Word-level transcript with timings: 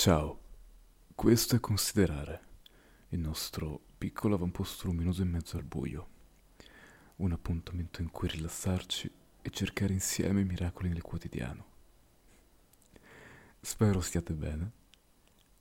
Ciao, 0.00 0.38
questo 1.12 1.56
è 1.56 1.58
Considerare, 1.58 2.42
il 3.08 3.18
nostro 3.18 3.80
piccolo 3.98 4.36
avamposto 4.36 4.86
luminoso 4.86 5.22
in 5.22 5.28
mezzo 5.28 5.56
al 5.56 5.64
buio. 5.64 6.08
Un 7.16 7.32
appuntamento 7.32 8.00
in 8.00 8.08
cui 8.12 8.28
rilassarci 8.28 9.12
e 9.42 9.50
cercare 9.50 9.92
insieme 9.92 10.44
miracoli 10.44 10.88
nel 10.88 11.02
quotidiano. 11.02 11.66
Spero 13.60 14.00
stiate 14.00 14.34
bene, 14.34 14.70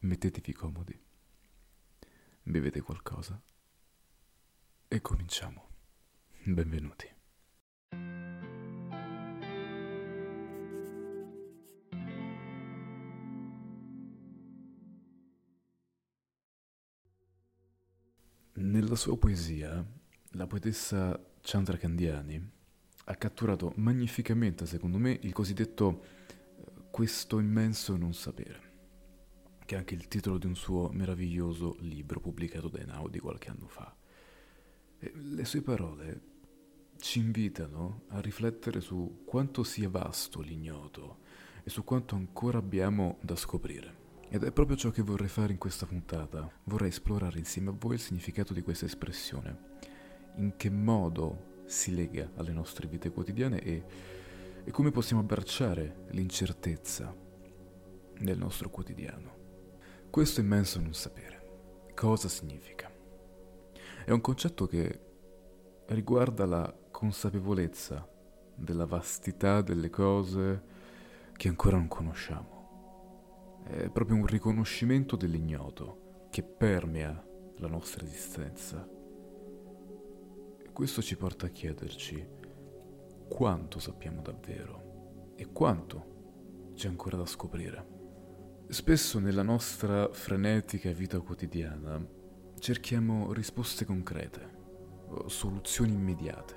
mettetevi 0.01 0.53
comodi, 0.53 1.01
bevete 2.43 2.81
qualcosa 2.81 3.41
e 4.87 5.01
cominciamo. 5.01 5.67
Benvenuti. 6.43 7.16
Nella 18.67 18.97
sua 18.97 19.17
poesia, 19.17 19.81
la 20.31 20.45
poetessa 20.45 21.17
Chandra 21.39 21.77
Candiani 21.77 22.51
ha 23.05 23.15
catturato 23.15 23.71
magnificamente, 23.77 24.65
secondo 24.65 24.97
me, 24.97 25.17
il 25.21 25.31
cosiddetto 25.31 26.03
eh, 26.03 26.65
questo 26.91 27.39
immenso 27.39 27.95
non 27.95 28.13
sapere, 28.13 28.59
che 29.63 29.75
è 29.75 29.77
anche 29.77 29.93
il 29.93 30.09
titolo 30.09 30.37
di 30.37 30.47
un 30.47 30.55
suo 30.55 30.89
meraviglioso 30.89 31.77
libro 31.79 32.19
pubblicato 32.19 32.67
da 32.67 32.79
Einaudi 32.79 33.19
qualche 33.19 33.49
anno 33.49 33.69
fa. 33.69 33.95
E 34.99 35.13
le 35.15 35.45
sue 35.45 35.61
parole 35.61 36.21
ci 36.97 37.19
invitano 37.19 38.01
a 38.09 38.19
riflettere 38.19 38.81
su 38.81 39.23
quanto 39.25 39.63
sia 39.63 39.87
vasto 39.87 40.41
l'ignoto 40.41 41.19
e 41.63 41.69
su 41.69 41.85
quanto 41.85 42.15
ancora 42.15 42.57
abbiamo 42.57 43.17
da 43.21 43.37
scoprire. 43.37 44.06
Ed 44.29 44.43
è 44.43 44.51
proprio 44.51 44.75
ciò 44.75 44.89
che 44.89 45.01
vorrei 45.01 45.29
fare 45.29 45.53
in 45.53 45.57
questa 45.57 45.85
puntata. 45.85 46.49
Vorrei 46.65 46.89
esplorare 46.89 47.39
insieme 47.39 47.69
a 47.69 47.75
voi 47.77 47.93
il 47.93 48.01
significato 48.01 48.53
di 48.53 48.61
questa 48.61 48.85
espressione. 48.85 49.75
In 50.35 50.57
che 50.57 50.69
modo 50.69 51.61
si 51.65 51.95
lega 51.95 52.31
alle 52.35 52.51
nostre 52.51 52.87
vite 52.87 53.09
quotidiane 53.09 53.61
e, 53.61 53.83
e 54.65 54.71
come 54.71 54.91
possiamo 54.91 55.21
abbracciare 55.21 56.07
l'incertezza 56.09 57.15
del 58.19 58.37
nostro 58.37 58.69
quotidiano. 58.69 59.35
Questo 60.09 60.41
immenso 60.41 60.81
non 60.81 60.93
sapere. 60.93 61.85
Cosa 61.95 62.27
significa? 62.27 62.91
È 64.03 64.11
un 64.11 64.21
concetto 64.21 64.67
che 64.67 64.99
riguarda 65.87 66.45
la 66.45 66.75
consapevolezza 66.91 68.05
della 68.55 68.85
vastità 68.85 69.61
delle 69.61 69.89
cose 69.89 70.75
che 71.33 71.47
ancora 71.47 71.77
non 71.77 71.87
conosciamo 71.87 72.56
è 73.67 73.89
proprio 73.89 74.15
un 74.15 74.25
riconoscimento 74.25 75.15
dell'ignoto 75.15 76.27
che 76.29 76.41
permea 76.41 77.21
la 77.57 77.67
nostra 77.67 78.05
esistenza. 78.05 78.87
E 80.57 80.71
questo 80.71 81.01
ci 81.01 81.17
porta 81.17 81.47
a 81.47 81.49
chiederci 81.49 82.25
quanto 83.27 83.79
sappiamo 83.79 84.21
davvero 84.21 85.33
e 85.35 85.51
quanto 85.51 86.71
c'è 86.75 86.87
ancora 86.87 87.17
da 87.17 87.25
scoprire. 87.25 87.95
Spesso 88.69 89.19
nella 89.19 89.43
nostra 89.43 90.09
frenetica 90.11 90.91
vita 90.91 91.19
quotidiana 91.19 92.05
cerchiamo 92.59 93.33
risposte 93.33 93.85
concrete, 93.85 94.55
soluzioni 95.25 95.93
immediate, 95.93 96.55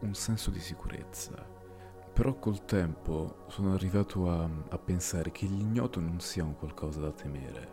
un 0.00 0.14
senso 0.14 0.50
di 0.50 0.60
sicurezza 0.60 1.55
però 2.16 2.38
col 2.38 2.64
tempo 2.64 3.44
sono 3.48 3.74
arrivato 3.74 4.30
a, 4.30 4.48
a 4.70 4.78
pensare 4.78 5.30
che 5.30 5.44
l'ignoto 5.44 6.00
non 6.00 6.18
sia 6.18 6.44
un 6.44 6.56
qualcosa 6.56 6.98
da 6.98 7.12
temere, 7.12 7.68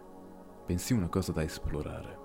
bensì 0.65 0.91
una 0.91 1.07
cosa 1.07 1.31
da 1.31 1.41
esplorare. 1.41 2.17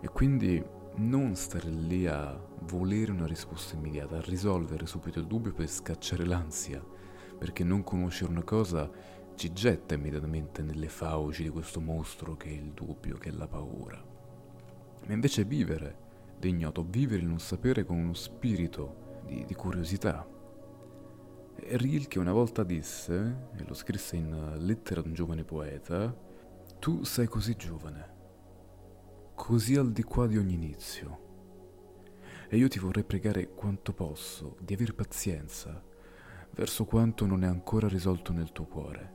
E 0.00 0.08
quindi 0.08 0.64
non 0.94 1.34
stare 1.34 1.68
lì 1.68 2.06
a 2.06 2.34
volere 2.60 3.12
una 3.12 3.26
risposta 3.26 3.76
immediata, 3.76 4.16
a 4.16 4.22
risolvere 4.22 4.86
subito 4.86 5.18
il 5.18 5.26
dubbio 5.26 5.52
per 5.52 5.68
scacciare 5.68 6.24
l'ansia, 6.24 6.82
perché 7.38 7.64
non 7.64 7.84
conoscere 7.84 8.30
una 8.30 8.42
cosa 8.42 8.90
ci 9.34 9.52
getta 9.52 9.92
immediatamente 9.92 10.62
nelle 10.62 10.88
fauci 10.88 11.42
di 11.42 11.50
questo 11.50 11.82
mostro 11.82 12.34
che 12.34 12.48
è 12.48 12.52
il 12.52 12.72
dubbio, 12.72 13.18
che 13.18 13.28
è 13.28 13.32
la 13.32 13.46
paura. 13.46 14.02
Ma 15.06 15.12
invece 15.12 15.44
vivere 15.44 15.98
l'ignoto, 16.40 16.82
vivere 16.88 17.20
il 17.20 17.28
non 17.28 17.40
sapere 17.40 17.84
con 17.84 17.98
uno 17.98 18.14
spirito 18.14 19.20
di, 19.26 19.44
di 19.44 19.54
curiosità, 19.54 20.31
Rilke 21.74 22.18
una 22.18 22.32
volta 22.32 22.64
disse, 22.64 23.48
e 23.56 23.64
lo 23.66 23.72
scrisse 23.72 24.16
in 24.16 24.56
Lettera 24.58 25.00
ad 25.00 25.06
un 25.06 25.14
giovane 25.14 25.42
poeta, 25.42 26.14
tu 26.78 27.02
sei 27.02 27.26
così 27.26 27.56
giovane, 27.56 28.10
così 29.34 29.76
al 29.76 29.90
di 29.90 30.02
qua 30.02 30.26
di 30.26 30.36
ogni 30.36 30.52
inizio, 30.52 31.30
e 32.48 32.58
io 32.58 32.68
ti 32.68 32.78
vorrei 32.78 33.04
pregare 33.04 33.54
quanto 33.54 33.94
posso 33.94 34.56
di 34.60 34.74
aver 34.74 34.94
pazienza 34.94 35.82
verso 36.50 36.84
quanto 36.84 37.24
non 37.24 37.42
è 37.42 37.46
ancora 37.46 37.88
risolto 37.88 38.32
nel 38.32 38.52
tuo 38.52 38.66
cuore, 38.66 39.12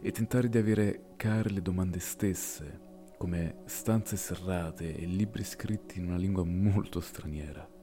e 0.00 0.10
tentare 0.12 0.48
di 0.48 0.56
avere 0.56 1.12
care 1.16 1.50
le 1.50 1.60
domande 1.60 1.98
stesse, 1.98 2.88
come 3.18 3.64
stanze 3.66 4.16
serrate 4.16 4.96
e 4.96 5.04
libri 5.04 5.44
scritti 5.44 5.98
in 5.98 6.06
una 6.06 6.16
lingua 6.16 6.44
molto 6.44 7.00
straniera 7.00 7.78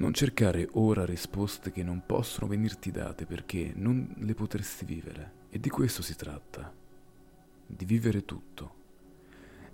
non 0.00 0.14
cercare 0.14 0.66
ora 0.72 1.04
risposte 1.04 1.70
che 1.70 1.82
non 1.82 2.04
possono 2.06 2.46
venirti 2.46 2.90
date 2.90 3.26
perché 3.26 3.72
non 3.76 4.14
le 4.16 4.34
potresti 4.34 4.86
vivere. 4.86 5.38
E 5.50 5.60
di 5.60 5.68
questo 5.68 6.00
si 6.00 6.16
tratta. 6.16 6.72
Di 7.66 7.84
vivere 7.84 8.24
tutto. 8.24 8.74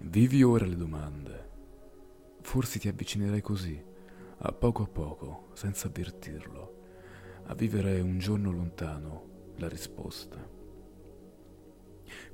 Vivi 0.01 0.43
ora 0.43 0.67
le 0.67 0.77
domande. 0.77 1.51
Forse 2.41 2.81
ti 2.81 2.89
avvicinerai 2.89 3.41
così, 3.41 3.81
a 4.39 4.53
poco 4.53 4.83
a 4.83 4.89
poco, 4.89 5.51
senza 5.53 5.87
avvertirlo, 5.87 6.83
a 7.45 7.55
vivere 7.55 8.01
un 8.01 8.19
giorno 8.19 8.51
lontano 8.51 9.53
la 9.59 9.69
risposta. 9.69 10.45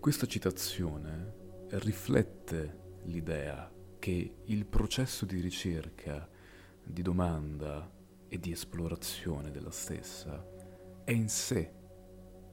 Questa 0.00 0.26
citazione 0.26 1.34
riflette 1.68 2.78
l'idea 3.04 3.70
che 3.98 4.34
il 4.44 4.64
processo 4.64 5.26
di 5.26 5.40
ricerca 5.40 6.28
di 6.92 7.02
domanda 7.02 7.90
e 8.28 8.38
di 8.38 8.52
esplorazione 8.52 9.50
della 9.50 9.70
stessa 9.70 10.46
è 11.04 11.10
in 11.10 11.28
sé 11.28 11.72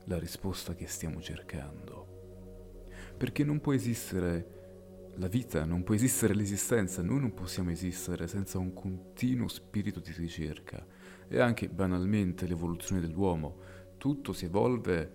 la 0.06 0.18
risposta 0.18 0.74
che 0.74 0.88
stiamo 0.88 1.22
cercando. 1.22 2.88
Perché 3.18 3.44
non 3.44 3.60
può 3.60 3.74
esistere 3.74 5.12
la 5.16 5.28
vita, 5.28 5.66
non 5.66 5.84
può 5.84 5.94
esistere 5.94 6.34
l'esistenza, 6.34 7.02
noi 7.02 7.20
non 7.20 7.34
possiamo 7.34 7.72
esistere 7.72 8.28
senza 8.28 8.58
un 8.58 8.74
continuo 8.74 9.50
spirito 9.50 10.00
di 10.00 10.14
ricerca 10.14 10.86
e 11.28 11.40
anche 11.40 11.68
banalmente 11.68 12.48
l'evoluzione 12.48 13.02
dell'uomo. 13.02 13.58
Tutto 13.98 14.32
si 14.32 14.46
evolve 14.46 15.14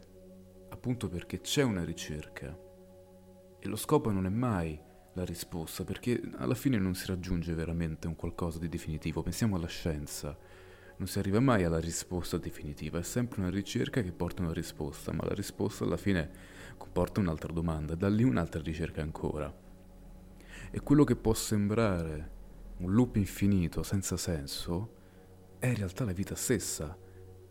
appunto 0.68 1.08
perché 1.08 1.40
c'è 1.40 1.62
una 1.62 1.82
ricerca 1.82 2.56
e 3.58 3.68
lo 3.68 3.76
scopo 3.76 4.10
non 4.10 4.26
è 4.26 4.30
mai 4.30 4.78
la 5.14 5.24
risposta, 5.24 5.84
perché 5.84 6.20
alla 6.36 6.54
fine 6.54 6.78
non 6.78 6.94
si 6.94 7.06
raggiunge 7.06 7.54
veramente 7.54 8.06
un 8.06 8.16
qualcosa 8.16 8.58
di 8.58 8.68
definitivo. 8.68 9.22
Pensiamo 9.22 9.56
alla 9.56 9.66
scienza, 9.66 10.36
non 10.96 11.08
si 11.08 11.18
arriva 11.18 11.40
mai 11.40 11.64
alla 11.64 11.78
risposta 11.78 12.36
definitiva, 12.36 12.98
è 12.98 13.02
sempre 13.02 13.40
una 13.40 13.50
ricerca 13.50 14.02
che 14.02 14.12
porta 14.12 14.42
una 14.42 14.52
risposta, 14.52 15.12
ma 15.12 15.24
la 15.24 15.34
risposta 15.34 15.84
alla 15.84 15.96
fine 15.96 16.30
comporta 16.76 17.20
un'altra 17.20 17.52
domanda, 17.52 17.94
da 17.94 18.08
lì 18.08 18.22
un'altra 18.22 18.60
ricerca 18.60 19.02
ancora. 19.02 19.52
E 20.70 20.80
quello 20.80 21.04
che 21.04 21.16
può 21.16 21.34
sembrare 21.34 22.30
un 22.78 22.92
loop 22.92 23.16
infinito, 23.16 23.82
senza 23.82 24.16
senso, 24.16 24.94
è 25.58 25.68
in 25.68 25.76
realtà 25.76 26.04
la 26.04 26.12
vita 26.12 26.34
stessa, 26.34 26.98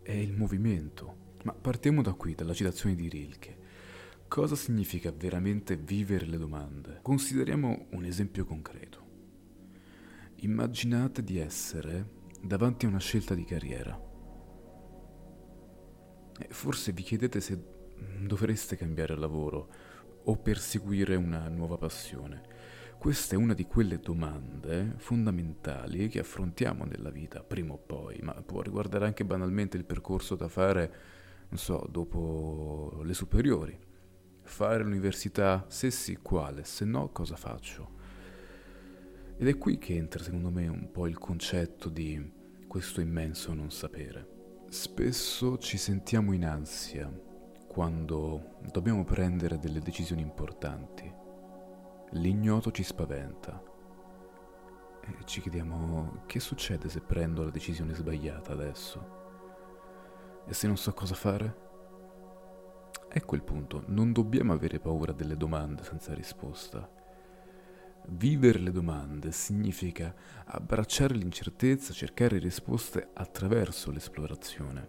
è 0.02 0.12
il 0.12 0.34
movimento. 0.34 1.22
Ma 1.44 1.52
partiamo 1.52 2.02
da 2.02 2.12
qui, 2.12 2.34
dalla 2.34 2.54
citazione 2.54 2.94
di 2.94 3.08
Rilke. 3.08 3.56
Cosa 4.34 4.56
significa 4.56 5.12
veramente 5.16 5.76
vivere 5.76 6.26
le 6.26 6.38
domande? 6.38 6.98
Consideriamo 7.02 7.86
un 7.90 8.04
esempio 8.04 8.44
concreto. 8.44 9.00
Immaginate 10.38 11.22
di 11.22 11.38
essere 11.38 12.08
davanti 12.42 12.84
a 12.84 12.88
una 12.88 12.98
scelta 12.98 13.36
di 13.36 13.44
carriera. 13.44 13.96
E 16.36 16.48
forse 16.48 16.90
vi 16.90 17.04
chiedete 17.04 17.40
se 17.40 17.64
dovreste 18.26 18.76
cambiare 18.76 19.16
lavoro 19.16 19.72
o 20.24 20.36
perseguire 20.36 21.14
una 21.14 21.48
nuova 21.48 21.76
passione. 21.76 22.42
Questa 22.98 23.36
è 23.36 23.38
una 23.38 23.54
di 23.54 23.66
quelle 23.66 24.00
domande 24.00 24.94
fondamentali 24.96 26.08
che 26.08 26.18
affrontiamo 26.18 26.84
nella 26.84 27.10
vita, 27.10 27.44
prima 27.44 27.74
o 27.74 27.78
poi, 27.78 28.18
ma 28.20 28.32
può 28.32 28.62
riguardare 28.62 29.06
anche 29.06 29.24
banalmente 29.24 29.76
il 29.76 29.84
percorso 29.84 30.34
da 30.34 30.48
fare, 30.48 30.94
non 31.50 31.58
so, 31.60 31.86
dopo 31.88 33.00
le 33.04 33.14
superiori 33.14 33.92
Fare 34.44 34.84
l'università? 34.84 35.64
Se 35.68 35.90
sì, 35.90 36.18
quale? 36.20 36.64
Se 36.64 36.84
no, 36.84 37.08
cosa 37.08 37.34
faccio? 37.34 37.92
Ed 39.36 39.48
è 39.48 39.58
qui 39.58 39.78
che 39.78 39.96
entra, 39.96 40.22
secondo 40.22 40.50
me, 40.50 40.68
un 40.68 40.90
po' 40.92 41.06
il 41.06 41.18
concetto 41.18 41.88
di 41.88 42.32
questo 42.68 43.00
immenso 43.00 43.52
non 43.54 43.70
sapere. 43.70 44.28
Spesso 44.68 45.58
ci 45.58 45.76
sentiamo 45.76 46.32
in 46.32 46.44
ansia 46.44 47.10
quando 47.66 48.58
dobbiamo 48.70 49.02
prendere 49.02 49.58
delle 49.58 49.80
decisioni 49.80 50.22
importanti. 50.22 51.12
L'ignoto 52.10 52.70
ci 52.70 52.84
spaventa. 52.84 53.60
E 55.00 55.24
ci 55.24 55.40
chiediamo 55.40 56.22
che 56.26 56.38
succede 56.38 56.88
se 56.88 57.00
prendo 57.00 57.42
la 57.42 57.50
decisione 57.50 57.94
sbagliata 57.94 58.52
adesso? 58.52 59.22
E 60.46 60.52
se 60.52 60.66
non 60.66 60.76
so 60.76 60.92
cosa 60.92 61.14
fare? 61.14 61.63
Ecco 63.16 63.36
il 63.36 63.44
punto, 63.44 63.84
non 63.86 64.12
dobbiamo 64.12 64.52
avere 64.52 64.80
paura 64.80 65.12
delle 65.12 65.36
domande 65.36 65.84
senza 65.84 66.12
risposta. 66.14 66.90
Vivere 68.08 68.58
le 68.58 68.72
domande 68.72 69.30
significa 69.30 70.12
abbracciare 70.46 71.14
l'incertezza, 71.14 71.92
cercare 71.92 72.38
risposte 72.38 73.10
attraverso 73.14 73.92
l'esplorazione. 73.92 74.88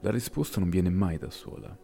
La 0.00 0.10
risposta 0.10 0.60
non 0.60 0.70
viene 0.70 0.88
mai 0.88 1.18
da 1.18 1.28
sola. 1.28 1.78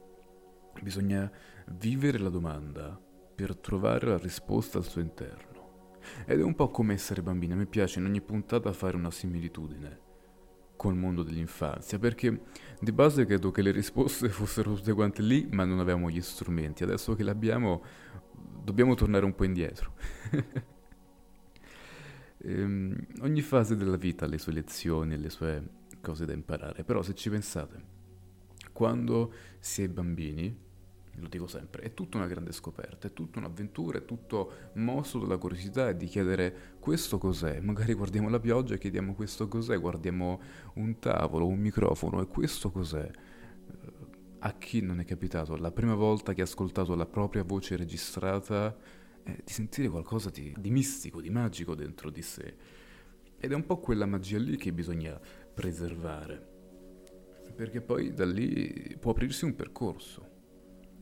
Bisogna 0.80 1.30
vivere 1.72 2.16
la 2.16 2.30
domanda 2.30 2.98
per 3.34 3.54
trovare 3.54 4.06
la 4.06 4.16
risposta 4.16 4.78
al 4.78 4.86
suo 4.86 5.02
interno. 5.02 5.98
Ed 6.24 6.40
è 6.40 6.42
un 6.42 6.54
po' 6.54 6.70
come 6.70 6.94
essere 6.94 7.20
bambini. 7.20 7.52
A 7.52 7.56
me 7.56 7.66
piace 7.66 7.98
in 7.98 8.06
ogni 8.06 8.22
puntata 8.22 8.72
fare 8.72 8.96
una 8.96 9.10
similitudine 9.10 10.06
col 10.78 10.94
mondo 10.94 11.24
dell'infanzia, 11.24 11.98
perché 11.98 12.40
di 12.80 12.92
base 12.92 13.26
credo 13.26 13.50
che 13.50 13.62
le 13.62 13.72
risposte 13.72 14.28
fossero 14.30 14.74
tutte 14.74 14.92
quante 14.92 15.22
lì, 15.22 15.48
ma 15.50 15.64
non 15.64 15.80
avevamo 15.80 16.08
gli 16.08 16.20
strumenti. 16.20 16.84
Adesso 16.84 17.16
che 17.16 17.24
le 17.24 17.32
abbiamo, 17.32 17.82
dobbiamo 18.62 18.94
tornare 18.94 19.24
un 19.24 19.34
po' 19.34 19.42
indietro. 19.42 19.94
ehm, 22.38 23.06
ogni 23.22 23.40
fase 23.40 23.76
della 23.76 23.96
vita 23.96 24.24
ha 24.24 24.28
le 24.28 24.38
sue 24.38 24.52
lezioni 24.52 25.14
e 25.14 25.18
le 25.18 25.30
sue 25.30 25.68
cose 26.00 26.24
da 26.24 26.32
imparare, 26.32 26.84
però 26.84 27.02
se 27.02 27.12
ci 27.14 27.28
pensate, 27.28 27.96
quando 28.72 29.32
si 29.58 29.82
è 29.82 29.88
bambini, 29.88 30.66
lo 31.20 31.28
dico 31.28 31.46
sempre, 31.46 31.82
è 31.82 31.94
tutta 31.94 32.16
una 32.16 32.26
grande 32.26 32.52
scoperta, 32.52 33.08
è 33.08 33.12
tutta 33.12 33.38
un'avventura, 33.38 33.98
è 33.98 34.04
tutto 34.04 34.70
mosso 34.74 35.18
dalla 35.18 35.36
curiosità 35.36 35.92
di 35.92 36.06
chiedere 36.06 36.76
questo 36.78 37.18
cos'è. 37.18 37.60
Magari 37.60 37.94
guardiamo 37.94 38.28
la 38.28 38.40
pioggia 38.40 38.74
e 38.74 38.78
chiediamo 38.78 39.14
questo 39.14 39.48
cos'è, 39.48 39.78
guardiamo 39.78 40.40
un 40.74 40.98
tavolo, 40.98 41.46
un 41.46 41.58
microfono 41.58 42.20
e 42.20 42.26
questo 42.26 42.70
cos'è. 42.70 43.10
A 44.40 44.52
chi 44.54 44.80
non 44.80 45.00
è 45.00 45.04
capitato 45.04 45.56
la 45.56 45.72
prima 45.72 45.94
volta 45.94 46.32
che 46.32 46.42
ha 46.42 46.44
ascoltato 46.44 46.94
la 46.94 47.06
propria 47.06 47.42
voce 47.42 47.76
registrata 47.76 48.76
eh, 49.24 49.42
di 49.44 49.52
sentire 49.52 49.88
qualcosa 49.88 50.30
di, 50.30 50.54
di 50.56 50.70
mistico, 50.70 51.20
di 51.20 51.30
magico 51.30 51.74
dentro 51.74 52.10
di 52.10 52.22
sé? 52.22 52.54
Ed 53.38 53.52
è 53.52 53.54
un 53.54 53.66
po' 53.66 53.78
quella 53.78 54.06
magia 54.06 54.38
lì 54.38 54.56
che 54.56 54.72
bisogna 54.72 55.18
preservare 55.52 56.56
perché 57.58 57.80
poi 57.80 58.14
da 58.14 58.24
lì 58.24 58.96
può 59.00 59.10
aprirsi 59.10 59.44
un 59.44 59.56
percorso. 59.56 60.37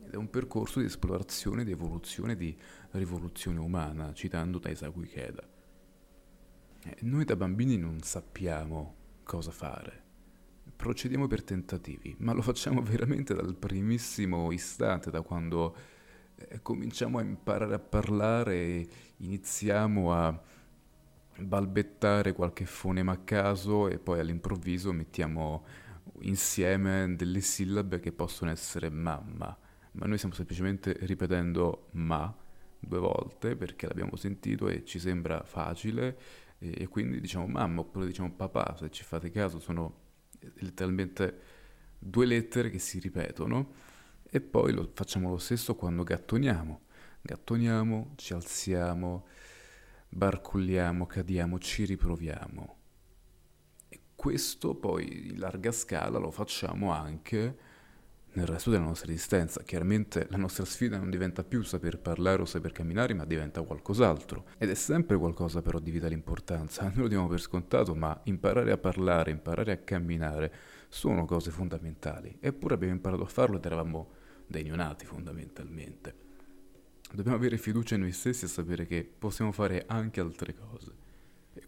Ed 0.07 0.13
è 0.13 0.15
un 0.15 0.29
percorso 0.29 0.79
di 0.79 0.85
esplorazione, 0.85 1.65
di 1.65 1.71
evoluzione, 1.71 2.37
di 2.37 2.55
rivoluzione 2.91 3.59
umana, 3.59 4.13
citando 4.13 4.57
Taisaku 4.57 5.01
Ikeda. 5.01 5.45
Eh, 6.85 6.97
noi 7.01 7.25
da 7.25 7.35
bambini 7.35 7.77
non 7.77 7.99
sappiamo 7.99 8.95
cosa 9.23 9.51
fare. 9.51 10.05
Procediamo 10.73 11.27
per 11.27 11.43
tentativi, 11.43 12.15
ma 12.19 12.31
lo 12.31 12.41
facciamo 12.41 12.81
veramente 12.81 13.33
dal 13.33 13.53
primissimo 13.57 14.49
istante, 14.53 15.11
da 15.11 15.21
quando 15.21 15.75
eh, 16.35 16.61
cominciamo 16.61 17.17
a 17.17 17.23
imparare 17.23 17.75
a 17.75 17.79
parlare 17.79 18.55
e 18.55 18.87
iniziamo 19.17 20.13
a 20.13 20.41
balbettare 21.39 22.31
qualche 22.31 22.65
fonema 22.65 23.11
a 23.11 23.17
caso 23.17 23.89
e 23.89 23.99
poi 23.99 24.21
all'improvviso 24.21 24.93
mettiamo 24.93 25.65
insieme 26.21 27.13
delle 27.17 27.41
sillabe 27.41 27.99
che 27.99 28.13
possono 28.13 28.51
essere 28.51 28.89
mamma, 28.89 29.55
ma 29.97 30.05
noi 30.05 30.17
stiamo 30.17 30.35
semplicemente 30.35 30.95
ripetendo 31.01 31.89
ma 31.91 32.33
due 32.79 32.99
volte 32.99 33.55
perché 33.55 33.87
l'abbiamo 33.87 34.15
sentito 34.15 34.67
e 34.67 34.85
ci 34.85 34.99
sembra 34.99 35.43
facile 35.43 36.17
e, 36.59 36.73
e 36.83 36.87
quindi 36.87 37.19
diciamo 37.19 37.47
mamma 37.47 37.81
oppure 37.81 38.05
diciamo 38.05 38.31
papà, 38.31 38.75
se 38.77 38.89
ci 38.89 39.03
fate 39.03 39.29
caso 39.29 39.59
sono 39.59 40.05
letteralmente 40.55 41.39
due 41.99 42.25
lettere 42.25 42.69
che 42.69 42.79
si 42.79 42.99
ripetono 42.99 43.73
e 44.23 44.39
poi 44.41 44.71
lo, 44.73 44.89
facciamo 44.93 45.29
lo 45.29 45.37
stesso 45.37 45.75
quando 45.75 46.03
gattoniamo. 46.03 46.81
Gattoniamo, 47.21 48.13
ci 48.15 48.33
alziamo, 48.33 49.25
barcolliamo, 50.09 51.05
cadiamo, 51.05 51.59
ci 51.59 51.85
riproviamo 51.85 52.75
questo 54.17 54.73
poi 54.73 55.27
in 55.29 55.39
larga 55.39 55.71
scala 55.71 56.17
lo 56.17 56.31
facciamo 56.31 56.91
anche 56.91 57.55
nel 58.37 58.45
resto 58.45 58.69
della 58.69 58.83
nostra 58.83 59.11
esistenza. 59.11 59.63
Chiaramente 59.63 60.27
la 60.29 60.37
nostra 60.37 60.63
sfida 60.63 60.97
non 60.97 61.09
diventa 61.09 61.43
più 61.43 61.63
saper 61.63 61.97
parlare 61.97 62.43
o 62.43 62.45
saper 62.45 62.71
camminare, 62.71 63.15
ma 63.15 63.25
diventa 63.25 63.63
qualcos'altro. 63.63 64.45
Ed 64.59 64.69
è 64.69 64.75
sempre 64.75 65.17
qualcosa 65.17 65.63
però 65.63 65.79
di 65.79 65.89
vitale 65.89 66.13
importanza. 66.13 66.83
Noi 66.93 66.97
lo 66.97 67.07
diamo 67.07 67.27
per 67.27 67.41
scontato, 67.41 67.95
ma 67.95 68.19
imparare 68.25 68.71
a 68.71 68.77
parlare, 68.77 69.31
imparare 69.31 69.71
a 69.71 69.77
camminare 69.77 70.53
sono 70.87 71.25
cose 71.25 71.49
fondamentali. 71.49 72.37
Eppure 72.39 72.75
abbiamo 72.75 72.93
imparato 72.93 73.23
a 73.23 73.27
farlo 73.27 73.57
ed 73.57 73.65
eravamo 73.65 74.09
dei 74.45 74.63
neonati 74.63 75.05
fondamentalmente. 75.05 76.25
Dobbiamo 77.11 77.37
avere 77.37 77.57
fiducia 77.57 77.95
in 77.95 78.01
noi 78.01 78.11
stessi 78.11 78.45
e 78.45 78.49
sapere 78.49 78.85
che 78.85 79.09
possiamo 79.17 79.51
fare 79.51 79.85
anche 79.87 80.19
altre 80.19 80.53
cose. 80.53 81.05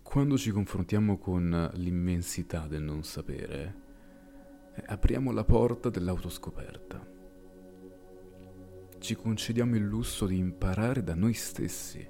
Quando 0.03 0.37
ci 0.37 0.51
confrontiamo 0.51 1.17
con 1.17 1.71
l'immensità 1.73 2.67
del 2.67 2.83
non 2.83 3.03
sapere, 3.03 3.87
apriamo 4.85 5.31
la 5.31 5.43
porta 5.43 5.89
dell'autoscoperta. 5.89 7.07
Ci 8.97 9.15
concediamo 9.15 9.75
il 9.75 9.83
lusso 9.83 10.25
di 10.25 10.37
imparare 10.37 11.03
da 11.03 11.15
noi 11.15 11.33
stessi, 11.33 12.07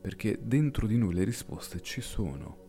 perché 0.00 0.38
dentro 0.42 0.86
di 0.86 0.96
noi 0.96 1.14
le 1.14 1.24
risposte 1.24 1.80
ci 1.80 2.00
sono. 2.00 2.68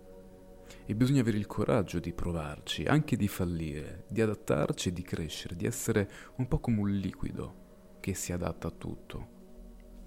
E 0.86 0.96
bisogna 0.96 1.22
avere 1.22 1.38
il 1.38 1.48
coraggio 1.48 2.00
di 2.00 2.14
provarci, 2.14 2.84
anche 2.84 3.16
di 3.16 3.28
fallire, 3.28 4.06
di 4.10 4.22
adattarci 4.22 4.90
e 4.90 4.94
di 4.94 5.02
crescere, 5.02 5.56
di 5.56 5.66
essere 5.66 6.10
un 6.38 6.48
po' 6.48 6.60
come 6.60 6.80
un 6.80 6.90
liquido 6.90 7.98
che 8.00 8.14
si 8.14 8.34
adatta 8.34 8.68
a 8.68 8.72
tutto. 8.72 9.40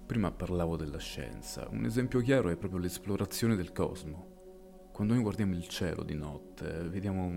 Prima 0.05 0.31
parlavo 0.31 0.75
della 0.75 0.99
scienza, 0.99 1.67
un 1.71 1.83
esempio 1.83 2.19
chiaro 2.21 2.49
è 2.49 2.57
proprio 2.57 2.79
l'esplorazione 2.79 3.55
del 3.55 3.71
cosmo. 3.71 4.33
Quando 4.91 5.13
noi 5.13 5.23
guardiamo 5.23 5.55
il 5.55 5.67
cielo 5.67 6.03
di 6.03 6.13
notte, 6.13 6.87
vediamo 6.87 7.27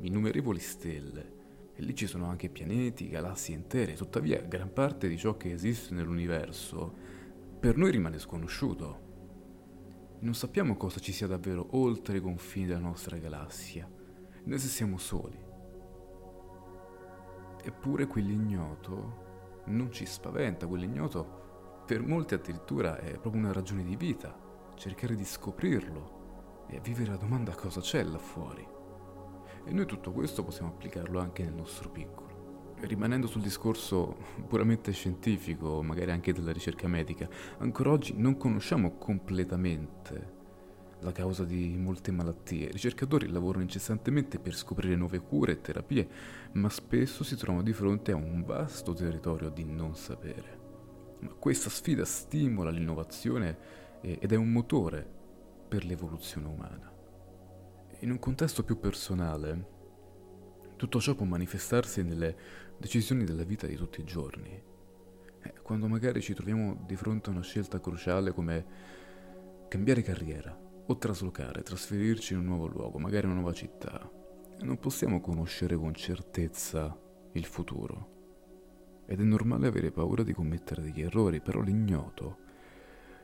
innumerevoli 0.00 0.58
stelle, 0.58 1.38
e 1.74 1.82
lì 1.82 1.94
ci 1.94 2.06
sono 2.06 2.26
anche 2.26 2.48
pianeti, 2.48 3.08
galassie 3.08 3.54
intere, 3.54 3.94
tuttavia 3.94 4.40
gran 4.42 4.72
parte 4.72 5.08
di 5.08 5.16
ciò 5.16 5.36
che 5.36 5.52
esiste 5.52 5.94
nell'universo 5.94 6.94
per 7.58 7.76
noi 7.76 7.90
rimane 7.90 8.18
sconosciuto. 8.18 9.08
Non 10.20 10.34
sappiamo 10.34 10.76
cosa 10.76 11.00
ci 11.00 11.12
sia 11.12 11.26
davvero 11.26 11.68
oltre 11.70 12.18
i 12.18 12.20
confini 12.20 12.66
della 12.66 12.80
nostra 12.80 13.16
galassia, 13.16 13.88
né 14.44 14.58
se 14.58 14.68
siamo 14.68 14.98
soli. 14.98 15.38
Eppure 17.62 18.06
quell'ignoto 18.06 19.62
non 19.66 19.90
ci 19.92 20.06
spaventa, 20.06 20.66
quell'ignoto 20.66 21.82
per 21.86 22.06
molti 22.06 22.34
addirittura 22.34 22.98
è 22.98 23.18
proprio 23.18 23.42
una 23.42 23.52
ragione 23.52 23.82
di 23.82 23.96
vita, 23.96 24.38
cercare 24.74 25.14
di 25.14 25.24
scoprirlo 25.24 26.66
e 26.68 26.80
vivere 26.80 27.10
la 27.10 27.16
domanda 27.16 27.54
cosa 27.54 27.80
c'è 27.80 28.02
là 28.02 28.18
fuori. 28.18 28.78
E 29.64 29.72
noi 29.72 29.86
tutto 29.86 30.12
questo 30.12 30.42
possiamo 30.42 30.70
applicarlo 30.70 31.20
anche 31.20 31.42
nel 31.44 31.54
nostro 31.54 31.90
piccolo. 31.90 32.74
Rimanendo 32.80 33.26
sul 33.26 33.42
discorso 33.42 34.16
puramente 34.48 34.90
scientifico, 34.92 35.82
magari 35.82 36.10
anche 36.10 36.32
della 36.32 36.52
ricerca 36.52 36.88
medica, 36.88 37.28
ancora 37.58 37.90
oggi 37.90 38.14
non 38.16 38.36
conosciamo 38.36 38.96
completamente 38.96 40.38
la 41.00 41.12
causa 41.12 41.44
di 41.44 41.76
molte 41.78 42.10
malattie. 42.10 42.68
I 42.68 42.72
ricercatori 42.72 43.28
lavorano 43.28 43.62
incessantemente 43.62 44.38
per 44.38 44.54
scoprire 44.54 44.96
nuove 44.96 45.20
cure 45.20 45.52
e 45.52 45.60
terapie, 45.60 46.08
ma 46.52 46.68
spesso 46.68 47.22
si 47.22 47.36
trovano 47.36 47.62
di 47.62 47.72
fronte 47.72 48.12
a 48.12 48.16
un 48.16 48.42
vasto 48.44 48.92
territorio 48.92 49.50
di 49.50 49.64
non 49.64 49.94
sapere. 49.94 50.58
Ma 51.20 51.32
questa 51.34 51.68
sfida 51.68 52.04
stimola 52.04 52.70
l'innovazione 52.70 53.58
ed 54.00 54.32
è 54.32 54.36
un 54.36 54.50
motore 54.50 55.06
per 55.68 55.84
l'evoluzione 55.84 56.46
umana. 56.46 56.89
In 58.02 58.10
un 58.10 58.18
contesto 58.18 58.64
più 58.64 58.78
personale, 58.78 59.66
tutto 60.76 61.00
ciò 61.00 61.14
può 61.14 61.26
manifestarsi 61.26 62.02
nelle 62.02 62.34
decisioni 62.78 63.24
della 63.24 63.44
vita 63.44 63.66
di 63.66 63.76
tutti 63.76 64.00
i 64.00 64.04
giorni. 64.04 64.62
Eh, 65.42 65.54
quando 65.60 65.86
magari 65.86 66.22
ci 66.22 66.32
troviamo 66.32 66.82
di 66.86 66.96
fronte 66.96 67.28
a 67.28 67.34
una 67.34 67.42
scelta 67.42 67.78
cruciale 67.78 68.32
come 68.32 68.64
cambiare 69.68 70.00
carriera 70.00 70.58
o 70.86 70.96
traslocare, 70.96 71.62
trasferirci 71.62 72.32
in 72.32 72.38
un 72.38 72.46
nuovo 72.46 72.68
luogo, 72.68 72.98
magari 72.98 73.26
una 73.26 73.34
nuova 73.34 73.52
città, 73.52 74.10
non 74.60 74.78
possiamo 74.78 75.20
conoscere 75.20 75.76
con 75.76 75.92
certezza 75.92 76.98
il 77.32 77.44
futuro 77.44 79.02
ed 79.04 79.20
è 79.20 79.24
normale 79.24 79.66
avere 79.66 79.90
paura 79.90 80.22
di 80.22 80.32
commettere 80.32 80.80
degli 80.80 81.02
errori, 81.02 81.42
però 81.42 81.60
l'ignoto 81.60 82.38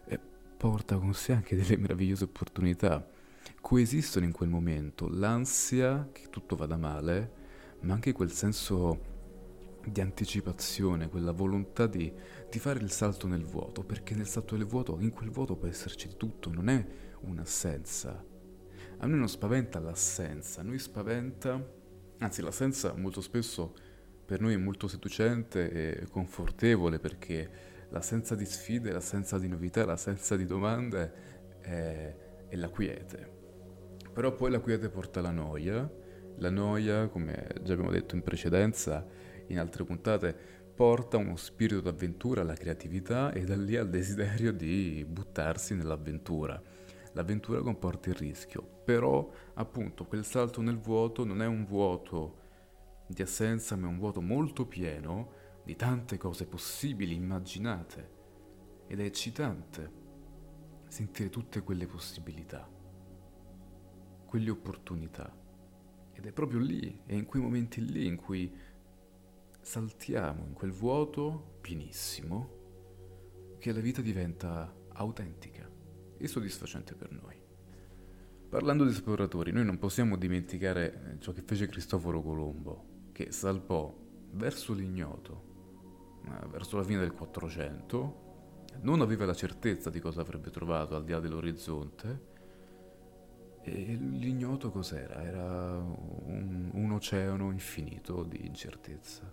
eh, 0.04 0.20
porta 0.58 0.98
con 0.98 1.14
sé 1.14 1.32
anche 1.32 1.56
delle 1.56 1.78
meravigliose 1.78 2.24
opportunità. 2.24 3.15
Coesistono 3.60 4.24
in 4.24 4.32
quel 4.32 4.48
momento 4.48 5.08
l'ansia 5.08 6.08
che 6.12 6.28
tutto 6.30 6.56
vada 6.56 6.76
male, 6.76 7.32
ma 7.80 7.94
anche 7.94 8.12
quel 8.12 8.30
senso 8.30 9.14
di 9.84 10.00
anticipazione, 10.00 11.08
quella 11.08 11.32
volontà 11.32 11.86
di, 11.86 12.12
di, 12.50 12.58
fare 12.58 12.80
il 12.80 12.90
salto 12.90 13.26
nel 13.26 13.44
vuoto, 13.44 13.84
perché 13.84 14.14
nel 14.14 14.26
salto 14.26 14.56
nel 14.56 14.66
vuoto, 14.66 14.98
in 15.00 15.10
quel 15.10 15.30
vuoto 15.30 15.56
può 15.56 15.68
esserci 15.68 16.08
di 16.08 16.16
tutto, 16.16 16.50
non 16.50 16.68
è 16.68 16.84
un'assenza. 17.20 18.24
A 18.98 19.06
noi 19.06 19.18
non 19.18 19.28
spaventa 19.28 19.78
l'assenza, 19.78 20.60
a 20.60 20.64
noi 20.64 20.78
spaventa, 20.78 21.64
anzi 22.18 22.42
l'assenza 22.42 22.94
molto 22.94 23.20
spesso 23.20 23.74
per 24.24 24.40
noi 24.40 24.54
è 24.54 24.56
molto 24.56 24.88
seducente 24.88 26.00
e 26.00 26.08
confortevole 26.08 26.98
perché 26.98 27.48
l'assenza 27.90 28.34
di 28.34 28.44
sfide, 28.44 28.90
l'assenza 28.90 29.38
di 29.38 29.46
novità, 29.46 29.84
l'assenza 29.84 30.34
di 30.34 30.46
domande 30.46 31.12
è, 31.60 32.16
è 32.48 32.56
la 32.56 32.68
quiete. 32.68 33.35
Però 34.16 34.32
poi 34.32 34.50
la 34.50 34.60
quiete 34.60 34.88
porta 34.88 35.18
alla 35.18 35.30
noia, 35.30 35.86
la 36.36 36.48
noia, 36.48 37.06
come 37.08 37.48
già 37.60 37.74
abbiamo 37.74 37.90
detto 37.90 38.14
in 38.14 38.22
precedenza, 38.22 39.06
in 39.48 39.58
altre 39.58 39.84
puntate, 39.84 40.34
porta 40.74 41.18
uno 41.18 41.36
spirito 41.36 41.82
d'avventura 41.82 42.40
alla 42.40 42.54
creatività 42.54 43.30
e 43.30 43.44
da 43.44 43.56
lì 43.56 43.76
al 43.76 43.90
desiderio 43.90 44.54
di 44.54 45.04
buttarsi 45.06 45.74
nell'avventura. 45.74 46.58
L'avventura 47.12 47.60
comporta 47.60 48.08
il 48.08 48.14
rischio, 48.14 48.62
però 48.86 49.30
appunto 49.52 50.06
quel 50.06 50.24
salto 50.24 50.62
nel 50.62 50.78
vuoto 50.78 51.22
non 51.26 51.42
è 51.42 51.46
un 51.46 51.66
vuoto 51.66 52.38
di 53.06 53.20
assenza, 53.20 53.76
ma 53.76 53.86
è 53.86 53.90
un 53.90 53.98
vuoto 53.98 54.22
molto 54.22 54.64
pieno 54.64 55.32
di 55.62 55.76
tante 55.76 56.16
cose 56.16 56.46
possibili, 56.46 57.14
immaginate. 57.14 58.08
Ed 58.86 58.98
è 58.98 59.04
eccitante 59.04 59.90
sentire 60.88 61.28
tutte 61.28 61.60
quelle 61.60 61.86
possibilità, 61.86 62.66
quelle 64.36 64.50
opportunità. 64.50 65.34
Ed 66.12 66.26
è 66.26 66.32
proprio 66.32 66.60
lì, 66.60 67.00
è 67.06 67.14
in 67.14 67.24
quei 67.24 67.42
momenti 67.42 67.82
lì 67.82 68.06
in 68.06 68.16
cui 68.16 68.52
saltiamo 69.62 70.44
in 70.44 70.52
quel 70.52 70.72
vuoto 70.72 71.56
pienissimo 71.62 73.54
che 73.58 73.72
la 73.72 73.80
vita 73.80 74.02
diventa 74.02 74.70
autentica 74.92 75.66
e 76.18 76.28
soddisfacente 76.28 76.94
per 76.94 77.12
noi. 77.12 77.34
Parlando 78.50 78.84
di 78.84 78.90
esploratori, 78.90 79.52
noi 79.52 79.64
non 79.64 79.78
possiamo 79.78 80.16
dimenticare 80.16 81.14
eh, 81.14 81.18
ciò 81.18 81.32
che 81.32 81.40
fece 81.40 81.66
Cristoforo 81.66 82.20
Colombo, 82.20 83.08
che 83.12 83.32
salpò 83.32 83.90
verso 84.32 84.74
l'ignoto, 84.74 86.20
verso 86.50 86.76
la 86.76 86.84
fine 86.84 87.00
del 87.00 87.14
400, 87.14 88.24
non 88.82 89.00
aveva 89.00 89.24
la 89.24 89.34
certezza 89.34 89.88
di 89.88 89.98
cosa 89.98 90.20
avrebbe 90.20 90.50
trovato 90.50 90.94
al 90.94 91.04
di 91.04 91.12
là 91.12 91.20
dell'orizzonte, 91.20 92.34
e 93.66 93.94
l'ignoto 93.94 94.70
cos'era? 94.70 95.22
Era 95.24 95.78
un, 95.78 96.70
un 96.72 96.90
oceano 96.92 97.50
infinito 97.50 98.22
di 98.22 98.46
incertezza. 98.46 99.30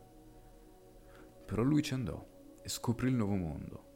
Però 1.46 1.62
lui 1.62 1.84
ci 1.84 1.94
andò 1.94 2.25
e 2.62 2.68
scoprì 2.68 3.10
il 3.10 3.16
nuovo 3.16 3.36
mondo. 3.36 3.92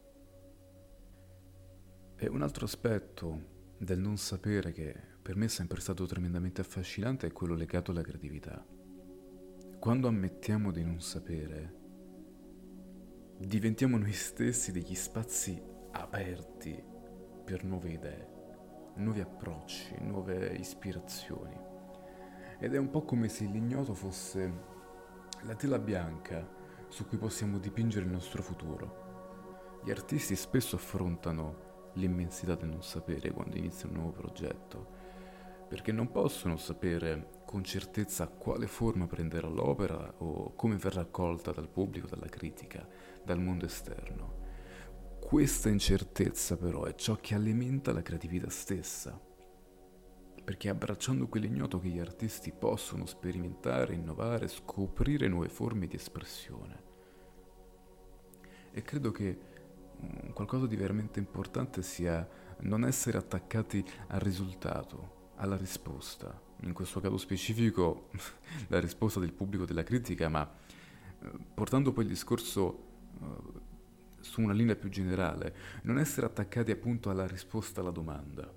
E 2.15 2.27
un 2.27 2.41
altro 2.43 2.65
aspetto 2.65 3.55
del 3.77 3.99
non 3.99 4.17
sapere 4.17 4.71
che 4.71 4.95
per 5.21 5.35
me 5.35 5.45
è 5.45 5.49
sempre 5.49 5.81
stato 5.81 6.05
tremendamente 6.05 6.61
affascinante 6.61 7.27
è 7.27 7.31
quello 7.31 7.55
legato 7.55 7.91
alla 7.91 8.01
creatività. 8.01 8.63
Quando 9.79 10.07
ammettiamo 10.07 10.71
di 10.71 10.83
non 10.83 11.01
sapere, 11.01 11.75
diventiamo 13.39 13.97
noi 13.97 14.13
stessi 14.13 14.71
degli 14.71 14.95
spazi 14.95 15.61
aperti 15.91 16.83
per 17.43 17.63
nuove 17.63 17.89
idee, 17.89 18.36
nuovi 18.97 19.21
approcci, 19.21 19.95
nuove 20.01 20.55
ispirazioni. 20.57 21.57
Ed 22.59 22.73
è 22.73 22.77
un 22.77 22.89
po' 22.89 23.03
come 23.03 23.27
se 23.29 23.45
l'ignoto 23.45 23.93
fosse 23.93 24.75
la 25.43 25.55
tela 25.55 25.79
bianca 25.79 26.47
su 26.87 27.05
cui 27.07 27.17
possiamo 27.17 27.59
dipingere 27.59 28.05
il 28.05 28.11
nostro 28.11 28.41
futuro. 28.41 29.79
Gli 29.83 29.91
artisti 29.91 30.35
spesso 30.35 30.75
affrontano 30.75 31.91
l'immensità 31.93 32.55
del 32.55 32.69
non 32.69 32.83
sapere 32.83 33.31
quando 33.31 33.57
iniziano 33.57 33.93
un 33.93 34.01
nuovo 34.01 34.19
progetto, 34.19 34.87
perché 35.67 35.91
non 35.91 36.11
possono 36.11 36.57
sapere 36.57 37.41
con 37.45 37.63
certezza 37.63 38.27
quale 38.27 38.67
forma 38.67 39.05
prenderà 39.05 39.47
l'opera 39.47 40.13
o 40.17 40.53
come 40.55 40.75
verrà 40.75 41.01
accolta 41.01 41.51
dal 41.51 41.69
pubblico, 41.69 42.07
dalla 42.07 42.27
critica, 42.27 42.87
dal 43.23 43.39
mondo 43.39 43.65
esterno. 43.65 44.36
Questa 45.27 45.67
incertezza 45.67 46.55
però 46.55 46.85
è 46.85 46.95
ciò 46.95 47.17
che 47.17 47.35
alimenta 47.35 47.91
la 47.91 48.01
creatività 48.01 48.49
stessa, 48.49 49.21
perché 50.41 50.69
abbracciando 50.69 51.27
quell'ignoto 51.27 51.81
che 51.81 51.89
gli 51.89 51.99
artisti 51.99 52.53
possono 52.53 53.05
sperimentare, 53.05 53.93
innovare, 53.93 54.47
scoprire 54.47 55.27
nuove 55.27 55.49
forme 55.49 55.87
di 55.87 55.97
espressione. 55.97 56.83
E 58.71 58.81
credo 58.83 59.11
che 59.11 59.37
mm, 60.01 60.29
qualcosa 60.29 60.65
di 60.65 60.77
veramente 60.77 61.19
importante 61.19 61.81
sia 61.81 62.25
non 62.59 62.85
essere 62.85 63.17
attaccati 63.17 63.83
al 64.07 64.21
risultato, 64.21 65.31
alla 65.35 65.57
risposta, 65.57 66.41
in 66.61 66.71
questo 66.71 67.01
caso 67.01 67.17
specifico 67.17 68.07
la 68.69 68.79
risposta 68.79 69.19
del 69.19 69.33
pubblico 69.33 69.65
della 69.65 69.83
critica, 69.83 70.29
ma 70.29 70.49
eh, 71.19 71.31
portando 71.53 71.91
poi 71.91 72.05
il 72.05 72.11
discorso 72.11 72.85
uh, 73.19 73.65
su 74.19 74.41
una 74.41 74.53
linea 74.53 74.75
più 74.75 74.89
generale, 74.89 75.55
non 75.83 75.99
essere 75.99 76.25
attaccati 76.25 76.71
appunto 76.71 77.09
alla 77.09 77.27
risposta 77.27 77.81
alla 77.81 77.91
domanda, 77.91 78.51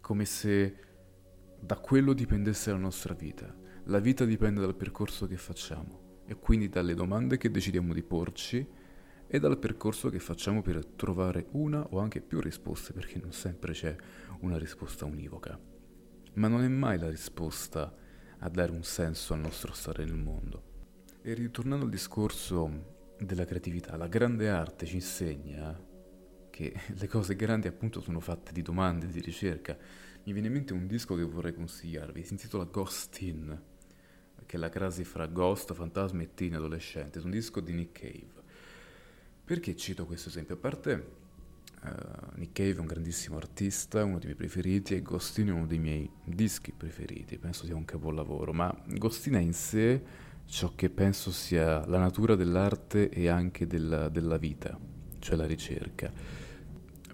come 0.00 0.24
se 0.24 0.76
da 1.60 1.76
quello 1.76 2.12
dipendesse 2.12 2.70
la 2.70 2.78
nostra 2.78 3.14
vita. 3.14 3.54
La 3.84 4.00
vita 4.00 4.24
dipende 4.24 4.60
dal 4.60 4.76
percorso 4.76 5.26
che 5.26 5.36
facciamo 5.36 6.22
e 6.26 6.34
quindi 6.36 6.68
dalle 6.68 6.94
domande 6.94 7.38
che 7.38 7.50
decidiamo 7.50 7.94
di 7.94 8.02
porci 8.02 8.66
e 9.26 9.38
dal 9.38 9.58
percorso 9.58 10.10
che 10.10 10.18
facciamo 10.18 10.62
per 10.62 10.84
trovare 10.84 11.46
una 11.52 11.86
o 11.90 11.98
anche 11.98 12.20
più 12.20 12.40
risposte, 12.40 12.92
perché 12.92 13.18
non 13.18 13.32
sempre 13.32 13.72
c'è 13.72 13.96
una 14.40 14.58
risposta 14.58 15.04
univoca 15.04 15.58
ma 16.38 16.48
non 16.48 16.62
è 16.62 16.68
mai 16.68 16.98
la 16.98 17.08
risposta 17.08 17.92
a 18.38 18.48
dare 18.48 18.70
un 18.70 18.84
senso 18.84 19.34
al 19.34 19.40
nostro 19.40 19.72
stare 19.72 20.04
nel 20.04 20.14
mondo. 20.14 20.62
E 21.20 21.34
ritornando 21.34 21.84
al 21.84 21.90
discorso 21.90 22.96
della 23.18 23.44
creatività, 23.44 23.96
la 23.96 24.08
grande 24.08 24.48
arte 24.48 24.86
ci 24.86 24.96
insegna 24.96 25.78
che 26.50 26.74
le 26.86 27.06
cose 27.06 27.36
grandi 27.36 27.68
appunto 27.68 28.00
sono 28.00 28.20
fatte 28.20 28.52
di 28.52 28.62
domande, 28.62 29.06
di 29.06 29.20
ricerca. 29.20 29.76
Mi 30.24 30.32
viene 30.32 30.48
in 30.48 30.54
mente 30.54 30.72
un 30.72 30.86
disco 30.86 31.14
che 31.14 31.22
vorrei 31.22 31.54
consigliarvi, 31.54 32.24
si 32.24 32.32
intitola 32.32 32.64
Ghost 32.64 33.20
In, 33.20 33.60
che 34.44 34.56
è 34.56 34.58
la 34.58 34.68
crasi 34.68 35.04
fra 35.04 35.26
ghost, 35.26 35.72
fantasma 35.74 36.22
e 36.22 36.34
teen 36.34 36.54
adolescente, 36.54 37.18
è 37.18 37.22
un 37.22 37.30
disco 37.30 37.60
di 37.60 37.72
Nick 37.72 38.00
Cave. 38.00 38.46
Perché 39.44 39.76
cito 39.76 40.06
questo 40.06 40.28
esempio? 40.28 40.54
A 40.54 40.58
parte 40.58 41.26
Uh, 41.80 42.34
Nick 42.34 42.54
Cave 42.54 42.74
è 42.74 42.78
un 42.80 42.86
grandissimo 42.86 43.36
artista, 43.36 44.02
uno 44.02 44.18
dei 44.18 44.24
miei 44.24 44.34
preferiti, 44.34 44.96
e 44.96 45.00
Ghostin 45.00 45.46
è 45.46 45.52
uno 45.52 45.66
dei 45.66 45.78
miei 45.78 46.10
dischi 46.24 46.72
preferiti, 46.72 47.38
penso 47.38 47.66
sia 47.66 47.76
un 47.76 47.84
capolavoro, 47.84 48.52
ma 48.52 48.76
Ghostin 48.84 49.34
è 49.34 49.38
in 49.38 49.52
sé 49.52 50.02
ciò 50.48 50.72
che 50.74 50.88
penso 50.88 51.30
sia 51.30 51.86
la 51.86 51.98
natura 51.98 52.34
dell'arte 52.34 53.10
e 53.10 53.28
anche 53.28 53.66
della, 53.66 54.08
della 54.08 54.38
vita, 54.38 54.76
cioè 55.18 55.36
la 55.36 55.44
ricerca. 55.44 56.10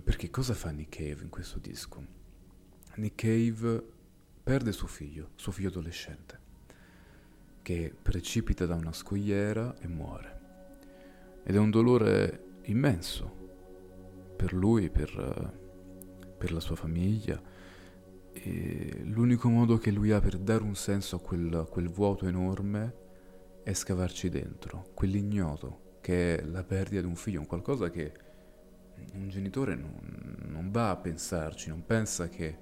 Perché 0.03 0.31
cosa 0.31 0.55
fa 0.55 0.71
Nick 0.71 0.97
Cave 0.97 1.23
in 1.23 1.31
questo 1.31 1.59
disco? 1.59 2.03
Nick 2.95 3.17
Cave 3.17 3.85
perde 4.43 4.71
suo 4.71 4.87
figlio, 4.87 5.31
suo 5.35 5.51
figlio 5.51 5.69
adolescente, 5.69 6.39
che 7.61 7.93
precipita 8.01 8.67
da 8.67 8.77
una 8.77 8.93
scogliera 8.93 9.79
e 9.81 9.89
muore. 9.89 10.41
Ed 11.43 11.57
è 11.57 11.59
un 11.59 11.71
dolore 11.71 12.61
immenso, 12.67 14.33
per 14.37 14.53
lui, 14.53 14.91
per, 14.91 15.59
per 16.39 16.53
la 16.53 16.61
sua 16.61 16.77
famiglia. 16.77 17.43
E 18.33 19.01
l'unico 19.03 19.49
modo 19.49 19.77
che 19.77 19.91
lui 19.91 20.13
ha 20.13 20.21
per 20.21 20.39
dare 20.39 20.63
un 20.63 20.77
senso 20.77 21.17
a 21.17 21.21
quel, 21.21 21.53
a 21.53 21.65
quel 21.65 21.89
vuoto 21.89 22.27
enorme 22.27 23.03
è 23.65 23.73
scavarci 23.73 24.29
dentro, 24.29 24.91
quell'ignoto 24.95 25.97
che 26.01 26.37
è 26.37 26.45
la 26.45 26.63
perdita 26.63 27.01
di 27.01 27.07
un 27.07 27.17
figlio, 27.17 27.41
un 27.41 27.47
qualcosa 27.47 27.89
che 27.89 28.13
un 29.15 29.29
genitore 29.29 29.75
non, 29.75 30.37
non 30.49 30.71
va 30.71 30.91
a 30.91 30.97
pensarci, 30.97 31.71
non 31.71 31.85
pensa 31.87 32.29
che 32.29 32.59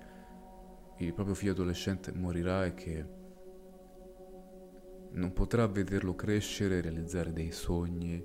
il 0.98 1.12
proprio 1.12 1.34
figlio 1.34 1.50
adolescente 1.50 2.12
morirà 2.12 2.64
e 2.64 2.74
che 2.74 3.06
non 5.10 5.32
potrà 5.32 5.66
vederlo 5.66 6.14
crescere, 6.14 6.80
realizzare 6.80 7.32
dei 7.32 7.50
sogni, 7.50 8.24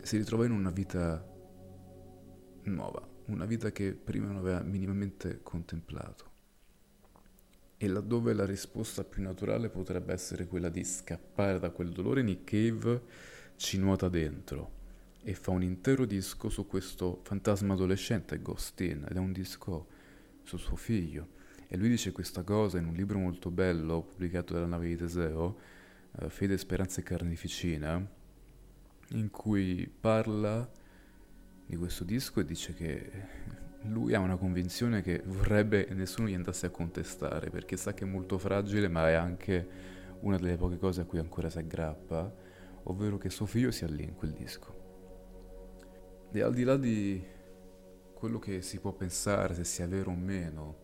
si 0.00 0.16
ritrova 0.16 0.44
in 0.44 0.52
una 0.52 0.70
vita 0.70 1.26
nuova, 2.62 3.06
una 3.26 3.44
vita 3.44 3.72
che 3.72 3.92
prima 3.92 4.26
non 4.26 4.36
aveva 4.36 4.62
minimamente 4.62 5.40
contemplato. 5.42 6.33
E 7.84 7.86
laddove 7.86 8.32
la 8.32 8.46
risposta 8.46 9.04
più 9.04 9.20
naturale 9.20 9.68
potrebbe 9.68 10.14
essere 10.14 10.46
quella 10.46 10.70
di 10.70 10.82
scappare 10.84 11.58
da 11.58 11.68
quel 11.68 11.90
dolore, 11.90 12.22
Nick 12.22 12.44
Cave 12.44 13.02
ci 13.56 13.76
nuota 13.76 14.08
dentro 14.08 14.70
e 15.22 15.34
fa 15.34 15.50
un 15.50 15.62
intero 15.62 16.06
disco 16.06 16.48
su 16.48 16.66
questo 16.66 17.20
fantasma 17.24 17.74
adolescente, 17.74 18.40
Ghost 18.40 18.80
In, 18.80 19.04
ed 19.06 19.16
è 19.16 19.18
un 19.18 19.32
disco 19.32 19.86
su 20.44 20.56
suo 20.56 20.76
figlio. 20.76 21.28
E 21.68 21.76
lui 21.76 21.90
dice 21.90 22.10
questa 22.10 22.42
cosa 22.42 22.78
in 22.78 22.86
un 22.86 22.94
libro 22.94 23.18
molto 23.18 23.50
bello 23.50 24.00
pubblicato 24.00 24.54
dalla 24.54 24.64
nave 24.64 24.86
di 24.86 24.96
Teseo, 24.96 25.58
uh, 26.12 26.28
Fede, 26.30 26.56
Speranza 26.56 27.00
e 27.00 27.02
Carneficina, 27.02 28.02
in 29.10 29.28
cui 29.28 29.92
parla 30.00 30.66
di 31.66 31.76
questo 31.76 32.04
disco 32.04 32.40
e 32.40 32.46
dice 32.46 32.72
che 32.72 33.10
lui 33.84 34.14
ha 34.14 34.20
una 34.20 34.36
convinzione 34.36 35.02
che 35.02 35.22
vorrebbe 35.24 35.88
nessuno 35.92 36.28
gli 36.28 36.34
andasse 36.34 36.66
a 36.66 36.70
contestare 36.70 37.50
perché 37.50 37.76
sa 37.76 37.92
che 37.92 38.04
è 38.04 38.06
molto 38.06 38.38
fragile 38.38 38.88
ma 38.88 39.08
è 39.08 39.12
anche 39.12 39.92
una 40.20 40.36
delle 40.38 40.56
poche 40.56 40.78
cose 40.78 41.02
a 41.02 41.04
cui 41.04 41.18
ancora 41.18 41.50
si 41.50 41.58
aggrappa, 41.58 42.32
ovvero 42.84 43.18
che 43.18 43.30
suo 43.30 43.46
figlio 43.46 43.70
sia 43.70 43.86
lì 43.86 44.04
in 44.04 44.14
quel 44.14 44.32
disco. 44.32 44.82
E 46.32 46.40
al 46.40 46.52
di 46.52 46.64
là 46.64 46.76
di 46.76 47.22
quello 48.14 48.38
che 48.38 48.62
si 48.62 48.80
può 48.80 48.92
pensare 48.92 49.54
se 49.54 49.64
sia 49.64 49.86
vero 49.86 50.10
o 50.10 50.14
meno, 50.14 50.82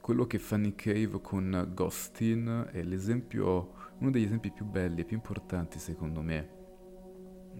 quello 0.00 0.26
che 0.26 0.38
fa 0.38 0.56
Nick 0.56 0.84
Cave 0.84 1.20
con 1.20 1.70
Ghostin 1.74 2.68
è 2.72 2.82
l'esempio, 2.82 3.74
uno 3.98 4.10
degli 4.10 4.24
esempi 4.24 4.50
più 4.50 4.64
belli 4.64 5.02
e 5.02 5.04
più 5.04 5.16
importanti 5.16 5.78
secondo 5.78 6.22
me 6.22 6.58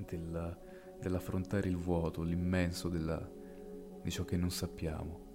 della, 0.06 0.56
dell'affrontare 0.98 1.68
il 1.68 1.76
vuoto, 1.76 2.22
l'immenso 2.22 2.88
della, 2.88 3.20
di 4.02 4.10
ciò 4.10 4.24
che 4.24 4.36
non 4.36 4.50
sappiamo. 4.50 5.28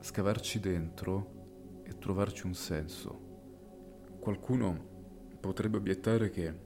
Scavarci 0.00 0.60
dentro 0.60 1.82
e 1.84 1.98
trovarci 1.98 2.46
un 2.46 2.54
senso. 2.54 3.32
Qualcuno 4.20 4.92
potrebbe 5.40 5.76
obiettare 5.76 6.30
che 6.30 6.60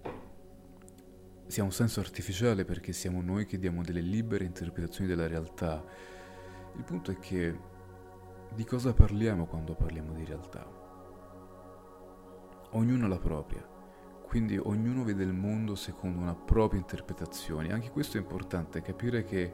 sia 1.46 1.64
un 1.64 1.72
senso 1.72 2.00
artificiale 2.00 2.64
perché 2.64 2.92
siamo 2.92 3.22
noi 3.22 3.46
che 3.46 3.58
diamo 3.58 3.82
delle 3.82 4.00
libere 4.00 4.44
interpretazioni 4.44 5.08
della 5.08 5.26
realtà. 5.26 5.84
Il 6.76 6.84
punto 6.84 7.10
è 7.10 7.18
che 7.18 7.56
di 8.54 8.64
cosa 8.64 8.92
parliamo 8.92 9.46
quando 9.46 9.74
parliamo 9.74 10.12
di 10.12 10.24
realtà? 10.24 10.66
Ognuno 12.72 13.04
ha 13.06 13.08
la 13.08 13.18
propria 13.18 13.77
quindi 14.28 14.58
ognuno 14.58 15.04
vede 15.04 15.24
il 15.24 15.32
mondo 15.32 15.74
secondo 15.74 16.20
una 16.20 16.34
propria 16.34 16.78
interpretazione. 16.78 17.72
Anche 17.72 17.90
questo 17.90 18.18
è 18.18 18.20
importante, 18.20 18.82
capire 18.82 19.24
che 19.24 19.52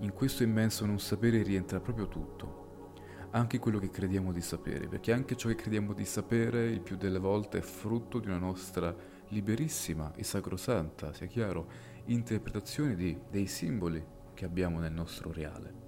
in 0.00 0.12
questo 0.12 0.42
immenso 0.42 0.84
non 0.84 0.98
sapere 0.98 1.44
rientra 1.44 1.78
proprio 1.78 2.08
tutto, 2.08 2.92
anche 3.30 3.60
quello 3.60 3.78
che 3.78 3.90
crediamo 3.90 4.32
di 4.32 4.40
sapere, 4.40 4.88
perché 4.88 5.12
anche 5.12 5.36
ciò 5.36 5.48
che 5.48 5.54
crediamo 5.54 5.92
di 5.92 6.04
sapere 6.04 6.66
il 6.66 6.80
più 6.80 6.96
delle 6.96 7.20
volte 7.20 7.58
è 7.58 7.60
frutto 7.60 8.18
di 8.18 8.26
una 8.26 8.38
nostra 8.38 8.92
liberissima 9.28 10.12
e 10.16 10.24
sacrosanta, 10.24 11.12
sia 11.12 11.26
chiaro, 11.26 11.68
interpretazione 12.06 12.96
di, 12.96 13.16
dei 13.30 13.46
simboli 13.46 14.04
che 14.34 14.44
abbiamo 14.44 14.80
nel 14.80 14.92
nostro 14.92 15.32
reale. 15.32 15.82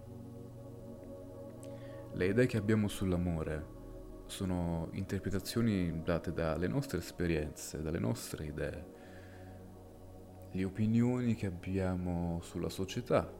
Le 2.12 2.26
idee 2.26 2.46
che 2.46 2.56
abbiamo 2.56 2.86
sull'amore, 2.86 3.74
sono 4.26 4.88
interpretazioni 4.92 6.02
date 6.02 6.32
dalle 6.32 6.68
nostre 6.68 6.98
esperienze, 6.98 7.80
dalle 7.80 7.98
nostre 7.98 8.44
idee, 8.44 8.94
le 10.50 10.64
opinioni 10.64 11.34
che 11.34 11.46
abbiamo 11.46 12.40
sulla 12.42 12.68
società, 12.68 13.30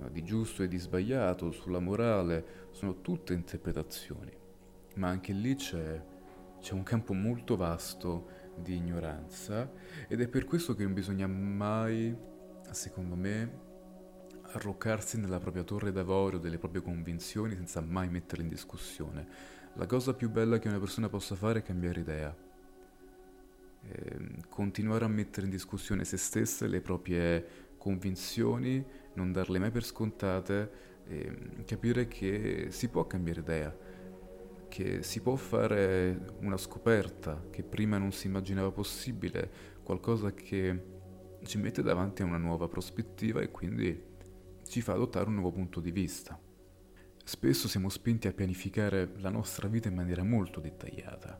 eh, 0.00 0.10
di 0.12 0.22
giusto 0.22 0.62
e 0.62 0.68
di 0.68 0.78
sbagliato, 0.78 1.50
sulla 1.50 1.80
morale, 1.80 2.68
sono 2.70 3.00
tutte 3.00 3.32
interpretazioni, 3.32 4.32
ma 4.96 5.08
anche 5.08 5.32
lì 5.32 5.54
c'è, 5.54 6.02
c'è 6.60 6.72
un 6.72 6.82
campo 6.82 7.12
molto 7.12 7.56
vasto 7.56 8.44
di 8.56 8.76
ignoranza 8.76 9.70
ed 10.08 10.20
è 10.20 10.28
per 10.28 10.44
questo 10.44 10.74
che 10.74 10.84
non 10.84 10.94
bisogna 10.94 11.26
mai, 11.26 12.16
secondo 12.70 13.16
me, 13.16 13.64
arroccarsi 14.52 15.18
nella 15.18 15.40
propria 15.40 15.64
torre 15.64 15.90
d'avorio 15.90 16.38
delle 16.38 16.58
proprie 16.58 16.80
convinzioni 16.80 17.54
senza 17.54 17.80
mai 17.80 18.08
metterle 18.08 18.44
in 18.44 18.48
discussione 18.48 19.55
la 19.76 19.86
cosa 19.86 20.14
più 20.14 20.30
bella 20.30 20.58
che 20.58 20.68
una 20.68 20.78
persona 20.78 21.08
possa 21.08 21.34
fare 21.34 21.60
è 21.60 21.62
cambiare 21.62 22.00
idea. 22.00 22.36
E 23.82 24.12
ehm, 24.12 24.48
continuare 24.48 25.04
a 25.04 25.08
mettere 25.08 25.46
in 25.46 25.52
discussione 25.52 26.04
se 26.04 26.16
stesse, 26.16 26.66
le 26.66 26.80
proprie 26.80 27.74
convinzioni, 27.78 28.84
non 29.14 29.32
darle 29.32 29.58
mai 29.58 29.70
per 29.70 29.84
scontate, 29.84 30.94
capire 31.64 32.08
che 32.08 32.66
si 32.70 32.88
può 32.88 33.06
cambiare 33.06 33.40
idea, 33.40 33.76
che 34.68 35.02
si 35.02 35.20
può 35.20 35.36
fare 35.36 36.34
una 36.40 36.56
scoperta 36.56 37.46
che 37.50 37.62
prima 37.62 37.98
non 37.98 38.12
si 38.12 38.26
immaginava 38.26 38.72
possibile, 38.72 39.50
qualcosa 39.82 40.32
che 40.32 40.94
ci 41.44 41.58
mette 41.58 41.82
davanti 41.82 42.22
a 42.22 42.24
una 42.24 42.38
nuova 42.38 42.66
prospettiva 42.66 43.40
e 43.40 43.50
quindi 43.50 44.02
ci 44.66 44.80
fa 44.80 44.94
adottare 44.94 45.28
un 45.28 45.34
nuovo 45.34 45.52
punto 45.52 45.78
di 45.78 45.92
vista. 45.92 46.45
Spesso 47.28 47.66
siamo 47.66 47.88
spinti 47.88 48.28
a 48.28 48.32
pianificare 48.32 49.14
la 49.16 49.30
nostra 49.30 49.66
vita 49.66 49.88
in 49.88 49.96
maniera 49.96 50.22
molto 50.22 50.60
dettagliata. 50.60 51.36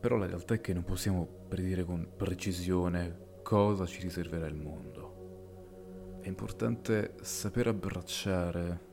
Però 0.00 0.16
la 0.16 0.26
realtà 0.26 0.54
è 0.54 0.60
che 0.60 0.74
non 0.74 0.82
possiamo 0.82 1.24
predire 1.46 1.84
con 1.84 2.14
precisione 2.16 3.38
cosa 3.44 3.86
ci 3.86 4.00
riserverà 4.00 4.48
il 4.48 4.56
mondo. 4.56 6.18
È 6.20 6.26
importante 6.26 7.14
saper 7.20 7.68
abbracciare 7.68 8.88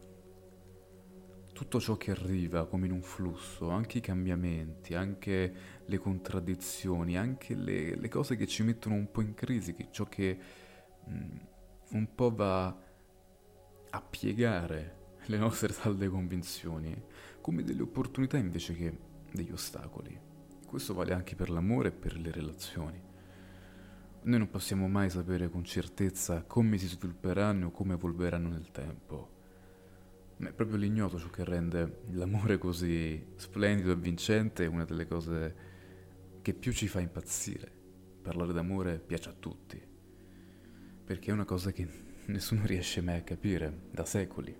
tutto 1.53 1.79
ciò 1.79 1.97
che 1.97 2.11
arriva 2.11 2.67
come 2.67 2.85
in 2.85 2.91
un 2.91 3.01
flusso, 3.01 3.71
anche 3.71 3.97
i 3.97 4.01
cambiamenti, 4.01 4.93
anche 4.93 5.53
le 5.83 5.97
contraddizioni, 5.97 7.17
anche 7.17 7.55
le, 7.55 7.95
le 7.95 8.09
cose 8.09 8.35
che 8.35 8.45
ci 8.45 8.61
mettono 8.61 8.93
un 8.93 9.09
po' 9.09 9.21
in 9.21 9.33
crisi, 9.33 9.75
ciò 9.89 10.03
che 10.03 10.37
mh, 11.03 11.15
mm, 11.15 11.37
un 11.93 12.13
po' 12.13 12.29
va 12.31 12.85
a 13.97 14.01
piegare 14.01 15.15
le 15.25 15.37
nostre 15.37 15.73
salde 15.73 16.07
convinzioni 16.07 16.95
come 17.41 17.63
delle 17.63 17.81
opportunità 17.81 18.37
invece 18.37 18.75
che 18.75 18.95
degli 19.31 19.51
ostacoli. 19.51 20.17
Questo 20.67 20.93
vale 20.93 21.13
anche 21.13 21.35
per 21.35 21.49
l'amore 21.49 21.89
e 21.89 21.91
per 21.93 22.15
le 22.17 22.31
relazioni. 22.31 23.01
Noi 24.21 24.37
non 24.37 24.49
possiamo 24.49 24.87
mai 24.87 25.09
sapere 25.09 25.49
con 25.49 25.63
certezza 25.63 26.43
come 26.43 26.77
si 26.77 26.85
svilupperanno 26.87 27.67
o 27.67 27.71
come 27.71 27.95
evolveranno 27.95 28.49
nel 28.49 28.69
tempo. 28.71 29.35
Ma 30.37 30.49
è 30.49 30.53
proprio 30.53 30.77
l'ignoto 30.77 31.17
ciò 31.17 31.29
che 31.29 31.43
rende 31.43 32.01
l'amore 32.11 32.59
così 32.59 33.33
splendido 33.35 33.91
e 33.91 33.95
vincente 33.95 34.67
una 34.67 34.85
delle 34.85 35.07
cose 35.07 35.55
che 36.43 36.53
più 36.53 36.71
ci 36.71 36.87
fa 36.87 36.99
impazzire. 36.99 37.71
Parlare 38.21 38.53
d'amore 38.53 38.99
piace 38.99 39.29
a 39.29 39.33
tutti, 39.33 39.81
perché 41.03 41.31
è 41.31 41.33
una 41.33 41.45
cosa 41.45 41.71
che 41.71 42.06
nessuno 42.27 42.65
riesce 42.65 43.01
mai 43.01 43.17
a 43.17 43.23
capire, 43.23 43.87
da 43.91 44.05
secoli. 44.05 44.55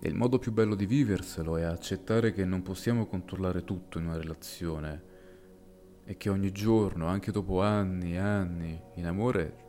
E 0.00 0.08
il 0.08 0.14
modo 0.14 0.38
più 0.38 0.52
bello 0.52 0.74
di 0.74 0.86
viverselo 0.86 1.56
è 1.56 1.62
accettare 1.62 2.32
che 2.32 2.44
non 2.44 2.62
possiamo 2.62 3.06
controllare 3.06 3.64
tutto 3.64 3.98
in 3.98 4.06
una 4.06 4.16
relazione 4.16 5.16
e 6.04 6.16
che 6.16 6.28
ogni 6.30 6.52
giorno, 6.52 7.06
anche 7.06 7.32
dopo 7.32 7.62
anni 7.62 8.14
e 8.14 8.18
anni, 8.18 8.80
in 8.94 9.06
amore 9.06 9.66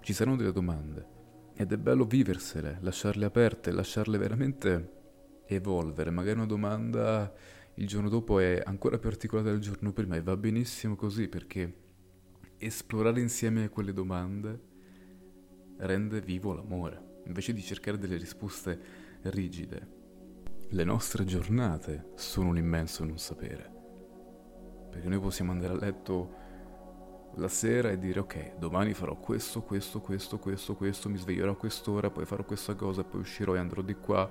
ci 0.00 0.12
saranno 0.12 0.36
delle 0.36 0.52
domande. 0.52 1.14
Ed 1.54 1.72
è 1.72 1.76
bello 1.76 2.04
viversele, 2.04 2.78
lasciarle 2.80 3.24
aperte, 3.26 3.72
lasciarle 3.72 4.18
veramente 4.18 4.92
evolvere. 5.46 6.10
Magari 6.10 6.36
una 6.36 6.46
domanda 6.46 7.32
il 7.74 7.86
giorno 7.86 8.08
dopo 8.08 8.40
è 8.40 8.62
ancora 8.64 8.98
più 8.98 9.08
articolata 9.08 9.50
del 9.50 9.60
giorno 9.60 9.92
prima 9.92 10.16
e 10.16 10.22
va 10.22 10.36
benissimo 10.36 10.96
così 10.96 11.28
perché 11.28 11.84
esplorare 12.58 13.20
insieme 13.20 13.68
quelle 13.68 13.92
domande 13.92 14.74
rende 15.78 16.20
vivo 16.20 16.52
l'amore, 16.52 17.20
invece 17.26 17.52
di 17.52 17.62
cercare 17.62 17.98
delle 17.98 18.16
risposte 18.16 18.80
rigide. 19.22 19.94
Le 20.70 20.84
nostre 20.84 21.24
giornate 21.24 22.12
sono 22.14 22.48
un 22.48 22.56
immenso 22.56 23.04
non 23.04 23.18
sapere, 23.18 23.70
perché 24.90 25.08
noi 25.08 25.20
possiamo 25.20 25.52
andare 25.52 25.74
a 25.74 25.76
letto 25.76 26.44
la 27.34 27.48
sera 27.48 27.90
e 27.90 27.98
dire 27.98 28.20
ok, 28.20 28.56
domani 28.56 28.94
farò 28.94 29.16
questo, 29.16 29.62
questo, 29.62 30.00
questo, 30.00 30.38
questo, 30.38 30.74
questo, 30.74 31.08
mi 31.08 31.18
sveglierò 31.18 31.52
a 31.52 31.56
quest'ora, 31.56 32.10
poi 32.10 32.24
farò 32.24 32.44
questa 32.44 32.74
cosa, 32.74 33.04
poi 33.04 33.20
uscirò 33.20 33.54
e 33.54 33.58
andrò 33.58 33.82
di 33.82 33.94
qua 33.94 34.28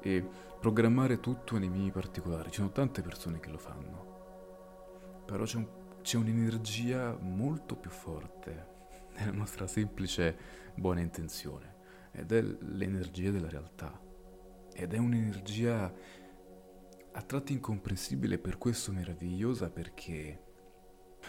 e 0.00 0.24
programmare 0.60 1.18
tutto 1.18 1.58
nei 1.58 1.68
minimi 1.68 1.90
particolari. 1.90 2.50
Ci 2.50 2.56
sono 2.56 2.72
tante 2.72 3.02
persone 3.02 3.40
che 3.40 3.50
lo 3.50 3.58
fanno, 3.58 5.22
però 5.24 5.44
c'è, 5.44 5.56
un, 5.56 5.66
c'è 6.02 6.16
un'energia 6.18 7.16
molto 7.18 7.74
più 7.74 7.90
forte 7.90 8.74
nella 9.18 9.32
nostra 9.32 9.66
semplice 9.66 10.36
buona 10.74 11.00
intenzione 11.00 11.74
ed 12.12 12.32
è 12.32 12.40
l'energia 12.40 13.30
della 13.30 13.48
realtà. 13.48 14.00
Ed 14.72 14.92
è 14.92 14.98
un'energia 14.98 15.92
a 17.12 17.22
tratti 17.22 17.52
incomprensibile 17.52 18.38
per 18.38 18.58
questo 18.58 18.92
meravigliosa 18.92 19.70
perché 19.70 20.42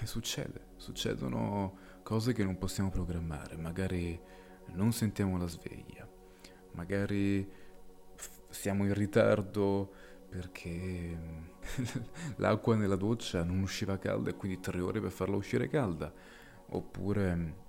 succede, 0.04 0.68
succedono 0.76 1.78
cose 2.04 2.34
che 2.34 2.44
non 2.44 2.58
possiamo 2.58 2.90
programmare, 2.90 3.56
magari 3.58 4.20
non 4.74 4.92
sentiamo 4.92 5.38
la 5.38 5.48
sveglia, 5.48 6.08
magari 6.74 7.50
siamo 8.50 8.86
in 8.86 8.94
ritardo 8.94 9.94
perché 10.30 11.18
l'acqua 12.36 12.76
nella 12.76 12.96
doccia 12.96 13.44
non 13.44 13.62
usciva 13.62 13.98
calda 13.98 14.30
e 14.30 14.36
quindi 14.36 14.60
tre 14.60 14.82
ore 14.82 15.00
per 15.00 15.12
farla 15.12 15.38
uscire 15.38 15.70
calda, 15.70 16.14
oppure 16.70 17.66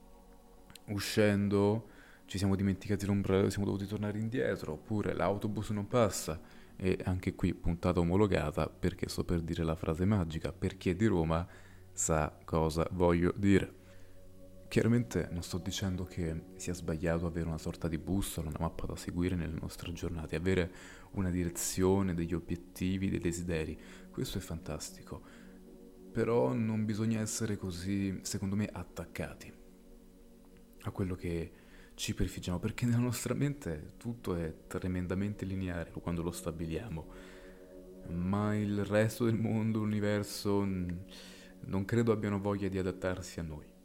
uscendo 0.89 1.97
ci 2.29 2.37
siamo 2.37 2.57
dimenticati 2.57 3.07
l'ombrello 3.07 3.49
siamo 3.49 3.65
dovuti 3.65 3.87
tornare 3.87 4.19
indietro, 4.19 4.73
oppure 4.73 5.15
l'autobus 5.15 5.71
non 5.71 5.87
passa 5.89 6.39
E 6.77 6.99
anche 7.05 7.35
qui 7.35 7.55
puntata 7.55 7.99
omologata 7.99 8.69
perché 8.69 9.09
sto 9.09 9.25
per 9.25 9.41
dire 9.41 9.65
la 9.65 9.75
frase 9.75 10.05
magica, 10.05 10.53
perché 10.53 10.95
di 10.95 11.07
Roma 11.07 11.45
sa 11.91 12.39
cosa 12.45 12.87
voglio 12.93 13.33
dire. 13.35 13.75
Chiaramente 14.69 15.29
non 15.33 15.43
sto 15.43 15.59
dicendo 15.59 16.05
che 16.05 16.53
sia 16.57 16.75
sbagliato 16.75 17.27
avere 17.27 17.49
una 17.49 17.59
sorta 17.59 17.89
di 17.89 17.99
bussola, 17.99 18.49
una 18.49 18.59
mappa 18.61 18.87
da 18.87 18.95
seguire 18.95 19.35
nelle 19.35 19.59
nostre 19.59 19.93
giornate, 19.93 20.37
avere 20.37 20.71
una 21.13 21.31
direzione, 21.31 22.15
degli 22.15 22.35
obiettivi, 22.35 23.09
dei 23.09 23.19
desideri. 23.19 23.77
Questo 24.11 24.39
è 24.39 24.41
fantastico. 24.41 25.23
Però 26.13 26.53
non 26.53 26.85
bisogna 26.85 27.21
essere 27.21 27.57
così, 27.57 28.21
secondo 28.23 28.55
me, 28.55 28.69
attaccati 28.71 29.53
a 30.83 30.91
quello 30.91 31.15
che 31.15 31.53
ci 31.95 32.15
prefiggiamo, 32.15 32.59
perché 32.59 32.87
nella 32.87 32.99
nostra 32.99 33.35
mente 33.35 33.93
tutto 33.97 34.35
è 34.37 34.55
tremendamente 34.67 35.45
lineare 35.45 35.91
quando 35.91 36.23
lo 36.23 36.31
stabiliamo, 36.31 37.07
ma 38.11 38.55
il 38.57 38.85
resto 38.85 39.25
del 39.25 39.35
mondo, 39.35 39.81
l'universo, 39.81 40.65
non 40.65 41.85
credo 41.85 42.13
abbiano 42.13 42.41
voglia 42.41 42.69
di 42.69 42.79
adattarsi 42.79 43.41
a 43.41 43.43
noi 43.43 43.77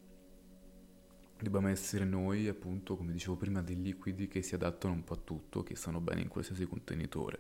dobbiamo 1.44 1.68
essere 1.68 2.06
noi, 2.06 2.48
appunto, 2.48 2.96
come 2.96 3.12
dicevo 3.12 3.36
prima, 3.36 3.62
dei 3.62 3.80
liquidi 3.80 4.28
che 4.28 4.42
si 4.42 4.56
adattano 4.56 4.94
un 4.94 5.04
po' 5.04 5.14
a 5.14 5.20
tutto, 5.24 5.62
che 5.62 5.76
stanno 5.76 6.00
bene 6.00 6.22
in 6.22 6.28
qualsiasi 6.28 6.66
contenitore. 6.66 7.40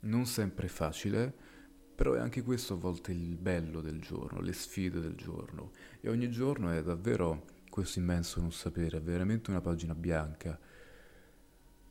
Non 0.00 0.26
sempre 0.26 0.66
facile, 0.66 1.32
però 1.94 2.14
è 2.14 2.18
anche 2.18 2.42
questo 2.42 2.74
a 2.74 2.76
volte 2.76 3.12
il 3.12 3.36
bello 3.36 3.80
del 3.80 4.00
giorno, 4.00 4.40
le 4.40 4.52
sfide 4.52 5.00
del 5.00 5.14
giorno. 5.14 5.70
E 6.00 6.08
ogni 6.08 6.30
giorno 6.30 6.70
è 6.70 6.82
davvero 6.82 7.44
questo 7.72 8.00
immenso 8.00 8.38
non 8.38 8.52
sapere, 8.52 8.98
è 8.98 9.00
veramente 9.00 9.48
una 9.48 9.62
pagina 9.62 9.94
bianca. 9.94 10.58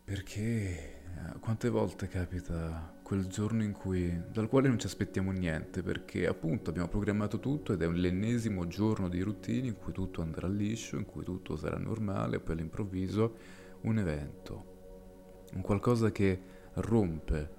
Perché 0.03 0.39
eh, 0.39 1.39
quante 1.39 1.69
volte 1.69 2.07
capita 2.07 2.99
quel 3.01 3.25
giorno 3.25 3.63
in 3.63 3.71
cui, 3.71 4.15
dal 4.31 4.47
quale 4.47 4.67
non 4.67 4.77
ci 4.77 4.85
aspettiamo 4.85 5.31
niente, 5.31 5.81
perché 5.81 6.27
appunto 6.27 6.69
abbiamo 6.69 6.87
programmato 6.87 7.39
tutto 7.39 7.73
ed 7.73 7.81
è 7.81 7.87
l'ennesimo 7.87 8.67
giorno 8.67 9.09
di 9.09 9.21
routine 9.21 9.69
in 9.69 9.75
cui 9.75 9.91
tutto 9.91 10.21
andrà 10.21 10.47
liscio, 10.47 10.97
in 10.97 11.05
cui 11.05 11.23
tutto 11.23 11.55
sarà 11.55 11.77
normale, 11.77 12.39
poi 12.39 12.53
all'improvviso 12.53 13.35
un 13.81 13.97
evento, 13.97 15.45
un 15.53 15.61
qualcosa 15.61 16.11
che 16.11 16.41
rompe 16.73 17.49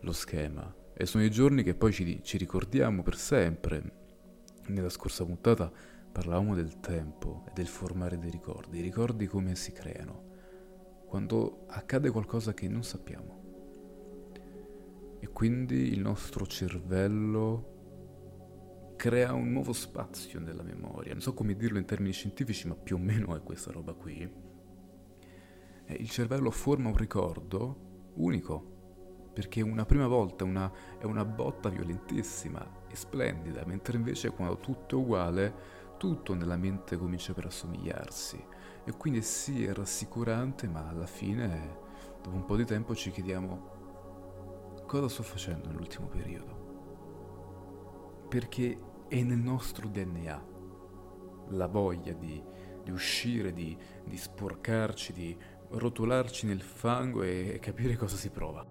lo 0.00 0.12
schema. 0.12 0.74
E 0.94 1.04
sono 1.04 1.22
i 1.22 1.30
giorni 1.30 1.62
che 1.62 1.74
poi 1.74 1.92
ci, 1.92 2.22
ci 2.22 2.38
ricordiamo 2.38 3.02
per 3.02 3.16
sempre. 3.16 4.02
Nella 4.68 4.88
scorsa 4.88 5.26
puntata 5.26 5.70
parlavamo 6.14 6.54
del 6.54 6.78
tempo 6.78 7.42
e 7.48 7.50
del 7.52 7.66
formare 7.66 8.20
dei 8.20 8.30
ricordi, 8.30 8.78
i 8.78 8.82
ricordi 8.82 9.26
come 9.26 9.56
si 9.56 9.72
creano, 9.72 10.30
quando 11.08 11.64
accade 11.66 12.08
qualcosa 12.10 12.54
che 12.54 12.68
non 12.68 12.84
sappiamo. 12.84 13.42
E 15.18 15.26
quindi 15.26 15.92
il 15.92 15.98
nostro 15.98 16.46
cervello 16.46 17.72
crea 18.94 19.32
un 19.32 19.50
nuovo 19.50 19.72
spazio 19.72 20.38
nella 20.38 20.62
memoria. 20.62 21.14
Non 21.14 21.20
so 21.20 21.34
come 21.34 21.56
dirlo 21.56 21.78
in 21.78 21.84
termini 21.84 22.12
scientifici, 22.12 22.68
ma 22.68 22.76
più 22.76 22.94
o 22.94 23.00
meno 23.00 23.34
è 23.34 23.42
questa 23.42 23.72
roba 23.72 23.92
qui. 23.94 24.20
E 25.84 25.94
il 25.94 26.08
cervello 26.10 26.52
forma 26.52 26.90
un 26.90 26.96
ricordo 26.96 28.12
unico, 28.14 29.30
perché 29.32 29.62
una 29.62 29.84
prima 29.84 30.06
volta 30.06 30.44
una, 30.44 30.70
è 30.96 31.06
una 31.06 31.24
botta 31.24 31.70
violentissima 31.70 32.82
e 32.86 32.94
splendida, 32.94 33.64
mentre 33.66 33.96
invece 33.96 34.30
quando 34.30 34.58
tutto 34.58 34.96
è 34.96 35.00
uguale, 35.00 35.82
tutto 35.96 36.34
nella 36.34 36.56
mente 36.56 36.96
comincia 36.96 37.32
per 37.32 37.46
assomigliarsi. 37.46 38.44
E 38.84 38.92
quindi 38.92 39.22
sì, 39.22 39.64
è 39.64 39.72
rassicurante, 39.72 40.68
ma 40.68 40.88
alla 40.88 41.06
fine, 41.06 41.78
dopo 42.22 42.36
un 42.36 42.44
po' 42.44 42.56
di 42.56 42.64
tempo, 42.64 42.94
ci 42.94 43.10
chiediamo 43.10 43.72
cosa 44.86 45.08
sto 45.08 45.22
facendo 45.22 45.68
nell'ultimo 45.68 46.06
periodo. 46.06 46.62
Perché 48.28 48.78
è 49.08 49.22
nel 49.22 49.38
nostro 49.38 49.88
DNA 49.88 50.52
la 51.48 51.66
voglia 51.66 52.12
di, 52.12 52.42
di 52.82 52.90
uscire, 52.90 53.52
di, 53.52 53.76
di 54.04 54.16
sporcarci, 54.16 55.12
di 55.12 55.36
rotolarci 55.68 56.46
nel 56.46 56.62
fango 56.62 57.22
e 57.22 57.58
capire 57.60 57.96
cosa 57.96 58.16
si 58.16 58.30
prova. 58.30 58.64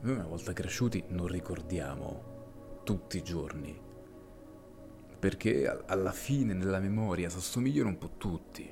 Noi 0.00 0.14
una 0.14 0.26
volta 0.26 0.52
cresciuti 0.52 1.04
non 1.08 1.28
ricordiamo 1.28 2.80
tutti 2.82 3.18
i 3.18 3.22
giorni, 3.22 3.78
perché 5.22 5.68
alla 5.86 6.10
fine 6.10 6.52
nella 6.52 6.80
memoria 6.80 7.28
si 7.28 7.36
assomigliano 7.36 7.90
un 7.90 7.96
po' 7.96 8.16
tutti. 8.16 8.68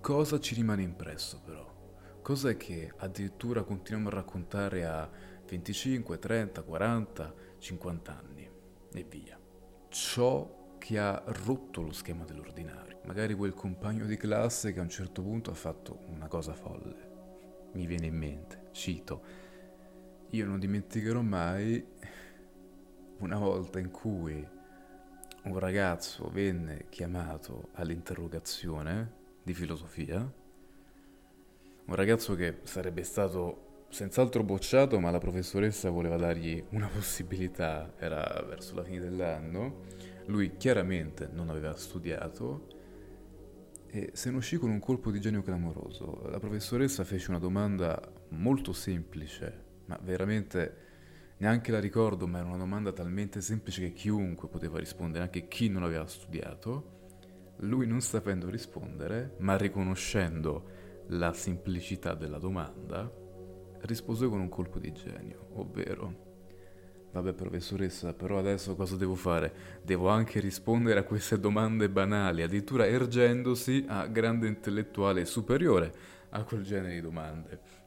Cosa 0.00 0.40
ci 0.40 0.56
rimane 0.56 0.82
impresso 0.82 1.40
però? 1.40 1.64
Cos'è 2.20 2.56
che 2.56 2.92
addirittura 2.96 3.62
continuiamo 3.62 4.08
a 4.08 4.14
raccontare 4.14 4.84
a 4.84 5.08
25, 5.46 6.18
30, 6.18 6.62
40, 6.62 7.34
50 7.58 8.18
anni 8.18 8.50
e 8.92 9.06
via. 9.08 9.38
Ciò 9.88 10.74
che 10.78 10.98
ha 10.98 11.22
rotto 11.44 11.82
lo 11.82 11.92
schema 11.92 12.24
dell'ordinario. 12.24 12.98
Magari 13.04 13.32
quel 13.34 13.54
compagno 13.54 14.06
di 14.06 14.16
classe 14.16 14.72
che 14.72 14.80
a 14.80 14.82
un 14.82 14.90
certo 14.90 15.22
punto 15.22 15.52
ha 15.52 15.54
fatto 15.54 16.00
una 16.08 16.26
cosa 16.26 16.54
folle. 16.54 17.70
Mi 17.74 17.86
viene 17.86 18.06
in 18.06 18.16
mente, 18.16 18.70
cito. 18.72 19.22
Io 20.30 20.44
non 20.44 20.58
dimenticherò 20.58 21.20
mai 21.20 21.86
una 23.18 23.38
volta 23.38 23.78
in 23.78 23.92
cui 23.92 24.60
un 25.44 25.58
ragazzo 25.58 26.28
venne 26.30 26.86
chiamato 26.88 27.68
all'interrogazione 27.72 29.20
di 29.42 29.54
filosofia 29.54 30.40
un 31.84 31.96
ragazzo 31.96 32.36
che 32.36 32.58
sarebbe 32.62 33.02
stato 33.02 33.86
senz'altro 33.88 34.44
bocciato, 34.44 35.00
ma 35.00 35.10
la 35.10 35.18
professoressa 35.18 35.90
voleva 35.90 36.16
dargli 36.16 36.62
una 36.70 36.86
possibilità, 36.86 37.92
era 37.98 38.44
verso 38.48 38.76
la 38.76 38.84
fine 38.84 39.00
dell'anno. 39.00 39.80
Lui 40.26 40.56
chiaramente 40.56 41.28
non 41.32 41.50
aveva 41.50 41.74
studiato 41.74 42.68
e 43.88 44.10
se 44.14 44.30
ne 44.30 44.36
uscì 44.36 44.56
con 44.56 44.70
un 44.70 44.78
colpo 44.78 45.10
di 45.10 45.20
genio 45.20 45.42
clamoroso. 45.42 46.22
La 46.30 46.38
professoressa 46.38 47.02
fece 47.04 47.30
una 47.30 47.40
domanda 47.40 48.00
molto 48.28 48.72
semplice, 48.72 49.64
ma 49.86 49.98
veramente 50.02 50.90
neanche 51.42 51.72
la 51.72 51.80
ricordo, 51.80 52.28
ma 52.28 52.38
era 52.38 52.46
una 52.46 52.56
domanda 52.56 52.92
talmente 52.92 53.40
semplice 53.40 53.80
che 53.80 53.92
chiunque 53.92 54.46
poteva 54.46 54.78
rispondere, 54.78 55.24
anche 55.24 55.48
chi 55.48 55.68
non 55.68 55.82
aveva 55.82 56.06
studiato. 56.06 57.00
Lui 57.56 57.84
non 57.84 58.00
sapendo 58.00 58.48
rispondere, 58.48 59.34
ma 59.38 59.56
riconoscendo 59.56 60.64
la 61.08 61.32
semplicità 61.32 62.14
della 62.14 62.38
domanda, 62.38 63.10
rispose 63.80 64.28
con 64.28 64.38
un 64.38 64.48
colpo 64.48 64.78
di 64.78 64.92
genio, 64.92 65.48
ovvero 65.54 66.30
Vabbè 67.12 67.34
professoressa, 67.34 68.14
però 68.14 68.38
adesso 68.38 68.74
cosa 68.74 68.96
devo 68.96 69.14
fare? 69.14 69.52
Devo 69.82 70.08
anche 70.08 70.40
rispondere 70.40 71.00
a 71.00 71.02
queste 71.02 71.38
domande 71.38 71.90
banali, 71.90 72.42
addirittura 72.42 72.86
ergendosi 72.86 73.84
a 73.86 74.06
grande 74.06 74.46
intellettuale 74.46 75.26
superiore 75.26 75.92
a 76.30 76.42
quel 76.44 76.62
genere 76.62 76.94
di 76.94 77.00
domande. 77.02 77.81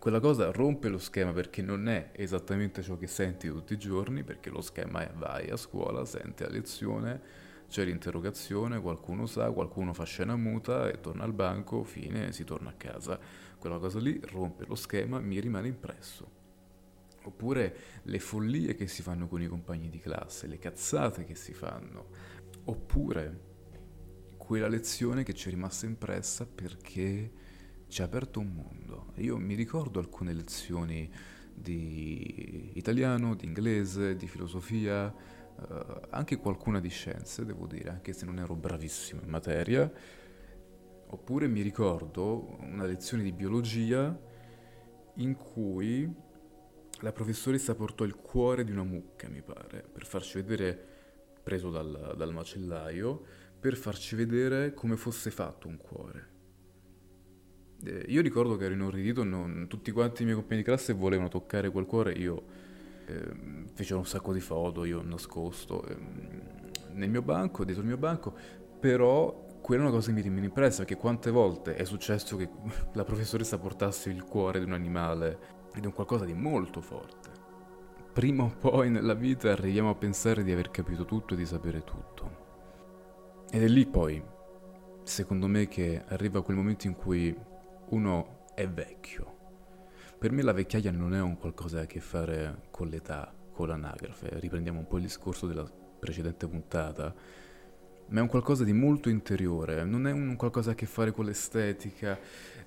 Quella 0.00 0.18
cosa 0.18 0.50
rompe 0.50 0.88
lo 0.88 0.96
schema 0.96 1.30
perché 1.34 1.60
non 1.60 1.86
è 1.86 2.12
esattamente 2.12 2.80
ciò 2.80 2.96
che 2.96 3.06
senti 3.06 3.48
tutti 3.48 3.74
i 3.74 3.78
giorni, 3.78 4.24
perché 4.24 4.48
lo 4.48 4.62
schema 4.62 5.06
è 5.06 5.12
vai 5.12 5.50
a 5.50 5.58
scuola, 5.58 6.06
senti 6.06 6.42
a 6.42 6.48
lezione, 6.48 7.20
c'è 7.68 7.84
l'interrogazione, 7.84 8.80
qualcuno 8.80 9.26
sa, 9.26 9.50
qualcuno 9.50 9.92
fa 9.92 10.04
scena 10.04 10.36
muta 10.36 10.88
e 10.88 11.00
torna 11.00 11.24
al 11.24 11.34
banco, 11.34 11.82
fine, 11.82 12.32
si 12.32 12.44
torna 12.44 12.70
a 12.70 12.74
casa. 12.78 13.20
Quella 13.58 13.76
cosa 13.76 13.98
lì 13.98 14.18
rompe 14.24 14.64
lo 14.64 14.74
schema, 14.74 15.20
mi 15.20 15.38
rimane 15.38 15.68
impresso. 15.68 16.30
Oppure 17.24 17.76
le 18.04 18.18
follie 18.20 18.74
che 18.74 18.86
si 18.86 19.02
fanno 19.02 19.28
con 19.28 19.42
i 19.42 19.48
compagni 19.48 19.90
di 19.90 19.98
classe, 19.98 20.46
le 20.46 20.58
cazzate 20.58 21.24
che 21.24 21.34
si 21.34 21.52
fanno. 21.52 22.06
Oppure 22.64 23.40
quella 24.38 24.66
lezione 24.66 25.24
che 25.24 25.34
ci 25.34 25.48
è 25.48 25.50
rimasta 25.50 25.84
impressa 25.84 26.46
perché 26.46 27.39
ci 27.90 28.02
ha 28.02 28.04
aperto 28.04 28.38
un 28.38 28.52
mondo. 28.52 29.12
Io 29.16 29.36
mi 29.36 29.54
ricordo 29.54 29.98
alcune 29.98 30.32
lezioni 30.32 31.10
di 31.52 32.70
italiano, 32.74 33.34
di 33.34 33.44
inglese, 33.44 34.14
di 34.14 34.28
filosofia, 34.28 35.12
uh, 35.12 36.00
anche 36.10 36.36
qualcuna 36.36 36.80
di 36.80 36.88
scienze, 36.88 37.44
devo 37.44 37.66
dire, 37.66 37.90
anche 37.90 38.12
se 38.12 38.24
non 38.24 38.38
ero 38.38 38.54
bravissimo 38.54 39.20
in 39.22 39.28
materia. 39.28 39.92
Oppure 41.12 41.48
mi 41.48 41.62
ricordo 41.62 42.56
una 42.60 42.84
lezione 42.84 43.24
di 43.24 43.32
biologia 43.32 44.16
in 45.14 45.34
cui 45.34 46.08
la 47.00 47.12
professoressa 47.12 47.74
portò 47.74 48.04
il 48.04 48.14
cuore 48.14 48.62
di 48.62 48.70
una 48.70 48.84
mucca, 48.84 49.28
mi 49.28 49.42
pare, 49.42 49.82
per 49.82 50.06
farci 50.06 50.40
vedere, 50.40 50.86
preso 51.42 51.70
dal, 51.70 52.14
dal 52.16 52.32
macellaio, 52.32 53.20
per 53.58 53.74
farci 53.74 54.14
vedere 54.14 54.72
come 54.74 54.96
fosse 54.96 55.32
fatto 55.32 55.66
un 55.66 55.76
cuore. 55.76 56.38
Eh, 57.84 58.04
io 58.08 58.20
ricordo 58.20 58.56
che 58.56 58.64
ero 58.64 58.74
inorridito, 58.74 59.24
non, 59.24 59.66
tutti 59.68 59.90
quanti 59.90 60.22
i 60.22 60.24
miei 60.24 60.36
compagni 60.36 60.60
di 60.60 60.66
classe 60.66 60.92
volevano 60.92 61.28
toccare 61.28 61.70
quel 61.70 61.86
cuore, 61.86 62.12
io 62.12 62.42
eh, 63.06 63.66
fecero 63.72 63.98
un 63.98 64.06
sacco 64.06 64.32
di 64.32 64.40
foto, 64.40 64.84
io 64.84 65.02
nascosto 65.02 65.86
eh, 65.86 65.96
nel 66.92 67.08
mio 67.08 67.22
banco, 67.22 67.64
dietro 67.64 67.82
il 67.82 67.88
mio 67.88 67.96
banco, 67.96 68.34
però 68.78 69.48
quella 69.60 69.82
è 69.82 69.86
una 69.86 69.94
cosa 69.94 70.08
che 70.08 70.14
mi 70.14 70.22
rimane 70.22 70.46
impressa, 70.46 70.84
che 70.84 70.96
quante 70.96 71.30
volte 71.30 71.74
è 71.74 71.84
successo 71.84 72.36
che 72.36 72.48
la 72.92 73.04
professoressa 73.04 73.58
portasse 73.58 74.10
il 74.10 74.24
cuore 74.24 74.58
di 74.58 74.64
un 74.66 74.72
animale 74.72 75.38
ed 75.74 75.84
è 75.84 75.86
un 75.86 75.92
qualcosa 75.92 76.24
di 76.24 76.34
molto 76.34 76.80
forte. 76.80 77.28
Prima 78.12 78.42
o 78.42 78.52
poi 78.58 78.90
nella 78.90 79.14
vita 79.14 79.50
arriviamo 79.52 79.90
a 79.90 79.94
pensare 79.94 80.42
di 80.42 80.50
aver 80.50 80.70
capito 80.70 81.04
tutto 81.04 81.34
e 81.34 81.36
di 81.36 81.46
sapere 81.46 81.84
tutto. 81.84 82.48
Ed 83.50 83.62
è 83.62 83.68
lì 83.68 83.86
poi, 83.86 84.22
secondo 85.04 85.46
me, 85.46 85.68
che 85.68 86.02
arriva 86.08 86.42
quel 86.42 86.56
momento 86.56 86.88
in 86.88 86.94
cui 86.94 87.36
uno 87.90 88.46
è 88.54 88.68
vecchio. 88.68 89.38
Per 90.18 90.32
me 90.32 90.42
la 90.42 90.52
vecchiaia 90.52 90.90
non 90.90 91.14
è 91.14 91.20
un 91.20 91.38
qualcosa 91.38 91.80
a 91.80 91.86
che 91.86 92.00
fare 92.00 92.62
con 92.70 92.88
l'età, 92.88 93.32
con 93.52 93.68
l'anagrafe. 93.68 94.38
Riprendiamo 94.38 94.80
un 94.80 94.86
po' 94.86 94.96
il 94.96 95.04
discorso 95.04 95.46
della 95.46 95.68
precedente 95.98 96.46
puntata 96.46 97.14
ma 98.10 98.18
è 98.18 98.22
un 98.22 98.28
qualcosa 98.28 98.64
di 98.64 98.72
molto 98.72 99.08
interiore, 99.08 99.84
non 99.84 100.06
è 100.06 100.12
un 100.12 100.34
qualcosa 100.36 100.72
a 100.72 100.74
che 100.74 100.86
fare 100.86 101.12
con 101.12 101.24
l'estetica, 101.24 102.18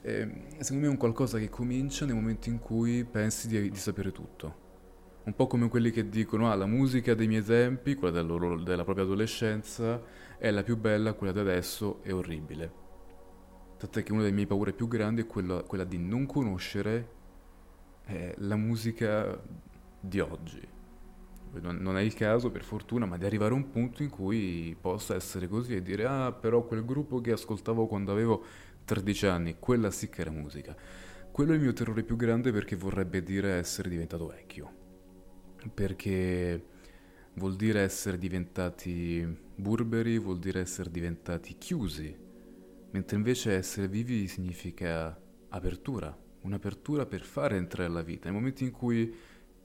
eh, 0.01 0.45
secondo 0.59 0.81
me 0.81 0.88
è 0.88 0.89
un 0.89 0.97
qualcosa 0.97 1.38
che 1.38 1.49
comincia 1.49 2.05
nel 2.05 2.15
momento 2.15 2.47
in 2.49 2.59
cui 2.59 3.03
pensi 3.03 3.47
di, 3.47 3.69
di, 3.69 3.77
sapere 3.77 4.12
tutto. 4.12 4.62
Un 5.25 5.36
po' 5.36 5.47
come 5.47 5.67
quelli 5.67 5.91
che 5.91 6.07
dicono, 6.07 6.49
ah, 6.49 6.55
la 6.55 6.65
musica 6.65 7.13
dei 7.13 7.27
miei 7.27 7.43
tempi, 7.43 7.95
quella 7.95 8.13
del 8.13 8.25
loro, 8.25 8.57
della 8.62 8.83
propria 8.86 9.03
adolescenza, 9.05 10.01
è 10.38 10.49
la 10.49 10.63
più 10.63 10.77
bella, 10.77 11.13
quella 11.13 11.33
di 11.33 11.39
adesso 11.39 12.01
è 12.03 12.13
orribile. 12.13 12.83
Tant'è 13.84 14.02
che 14.02 14.13
una 14.13 14.22
delle 14.22 14.34
mie 14.34 14.48
paure 14.48 14.72
più 14.72 14.88
grandi 14.88 15.24
è 15.24 15.28
quella, 15.28 15.62
quella 15.63 15.84
di 15.84 15.98
non 15.98 16.26
conoscere 16.26 17.10
eh, 18.06 18.34
la 18.38 18.56
musica 18.56 19.38
di 20.00 20.22
oggi 20.22 20.67
non 21.60 21.98
è 21.98 22.02
il 22.02 22.13
caso 22.13 22.50
per 22.50 22.63
fortuna, 22.63 23.06
ma 23.06 23.17
di 23.17 23.26
arrivare 23.26 23.52
a 23.52 23.58
un 23.58 23.69
punto 23.69 24.04
in 24.04 24.10
cui 24.10 24.76
possa 24.80 25.15
essere 25.15 25.50
così 25.50 25.76
e 25.76 25.82
dire 25.82 26.06
ah 26.06 26.32
però 26.32 26.63
quel 26.63 26.86
gruppo 26.86 27.22
che 27.22 27.34
ascoltavo 27.34 27.86
quando 27.86 28.12
avevo 28.12 28.43
13 28.86 29.26
anni, 29.28 29.56
quella 29.60 29.91
sì 29.91 30.10
che 30.10 30.22
era 30.22 30.32
musica. 30.32 30.76
Quello 31.30 31.52
è 31.52 31.56
il 31.56 31.62
mio 31.62 31.74
terrore 31.74 32.04
più 32.04 32.15
grande 32.15 32.54
perché 32.54 32.78
vorrebbe 32.78 33.22
dire 33.22 33.52
essere 33.58 33.89
diventato 33.89 34.28
vecchio. 34.28 34.72
Perché 35.74 36.65
vuol 37.34 37.56
dire 37.56 37.82
essere 37.82 38.17
diventati 38.17 39.28
burberi, 39.56 40.17
vuol 40.19 40.39
dire 40.39 40.62
essere 40.62 40.89
diventati 40.89 41.58
chiusi, 41.58 42.22
mentre 42.93 43.17
invece 43.17 43.53
essere 43.53 43.88
vivi 43.88 44.27
significa 44.27 45.19
apertura, 45.49 46.15
un'apertura 46.41 47.06
per 47.08 47.21
fare 47.21 47.58
entrare 47.58 47.89
la 47.89 48.03
vita. 48.03 48.25
Nel 48.25 48.36
momento 48.36 48.63
in 48.63 48.71
cui 48.71 49.13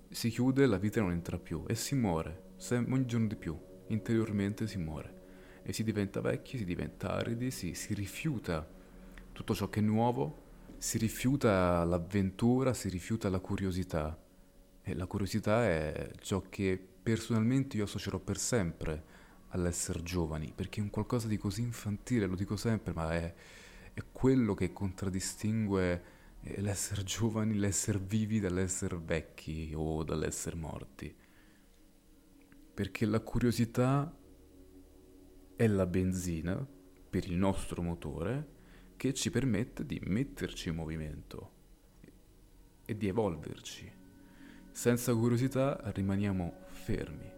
si 0.09 0.31
chiude, 0.31 0.65
la 0.67 0.79
vita 0.79 1.01
non 1.01 1.13
entra 1.13 1.39
più 1.39 1.65
e 1.67 1.75
si 1.75 1.95
muore, 1.95 2.55
ogni 2.71 3.05
giorno 3.05 3.27
di 3.27 3.37
più, 3.37 3.57
interiormente 3.89 4.67
si 4.67 4.79
muore. 4.79 5.17
E 5.63 5.75
si 5.75 5.85
diventa 5.85 6.23
vecchi, 6.23 6.57
si 6.57 6.65
diventa 6.65 7.13
aridi, 7.13 7.51
si, 7.51 7.75
si 7.75 7.93
rifiuta 7.93 8.67
tutto 9.33 9.55
ciò 9.55 9.69
che 9.69 9.81
è 9.81 9.83
nuovo, 9.83 10.47
si 10.79 10.97
rifiuta 10.97 11.85
l'avventura, 11.85 12.73
si 12.73 12.89
rifiuta 12.89 13.29
la 13.29 13.41
curiosità. 13.41 14.19
E 14.83 14.95
la 14.95 15.05
curiosità 15.05 15.67
è 15.67 16.13
ciò 16.21 16.45
che 16.49 16.83
personalmente 17.03 17.77
io 17.77 17.85
associerò 17.85 18.19
per 18.19 18.39
sempre 18.39 19.17
all'essere 19.49 20.03
giovani, 20.03 20.53
perché 20.55 20.81
è 20.81 20.83
un 20.83 20.91
qualcosa 20.91 21.29
di 21.29 21.37
così 21.37 21.63
infantile, 21.63 22.27
lo 22.27 22.35
dico 22.35 22.57
sempre, 22.57 22.93
ma 22.93 23.13
è, 23.13 23.35
è 23.93 24.03
quello 24.13 24.55
che 24.55 24.73
contraddistingue 24.73 26.17
l'essere 26.57 27.03
giovani, 27.05 27.55
l'essere 27.55 27.99
vivi 27.99 28.41
dall'essere 28.41 28.97
vecchi 28.97 29.73
o 29.75 30.03
dall'essere 30.05 30.57
morti. 30.57 31.15
Perché 32.75 33.07
la 33.07 33.21
curiosità 33.21 34.15
è 35.57 35.67
la 35.67 35.87
benzina 35.87 36.65
per 37.11 37.25
il 37.25 37.37
nostro 37.37 37.83
motore 37.83 38.57
che 38.97 39.15
ci 39.15 39.31
permette 39.31 39.85
di 39.85 40.01
metterci 40.05 40.69
in 40.69 40.77
movimento 40.77 41.51
e 42.85 42.97
di 42.97 43.09
evolverci. 43.09 43.91
Senza 44.71 45.13
curiosità 45.15 45.81
rimaniamo 45.93 46.67
fermi. 46.69 47.38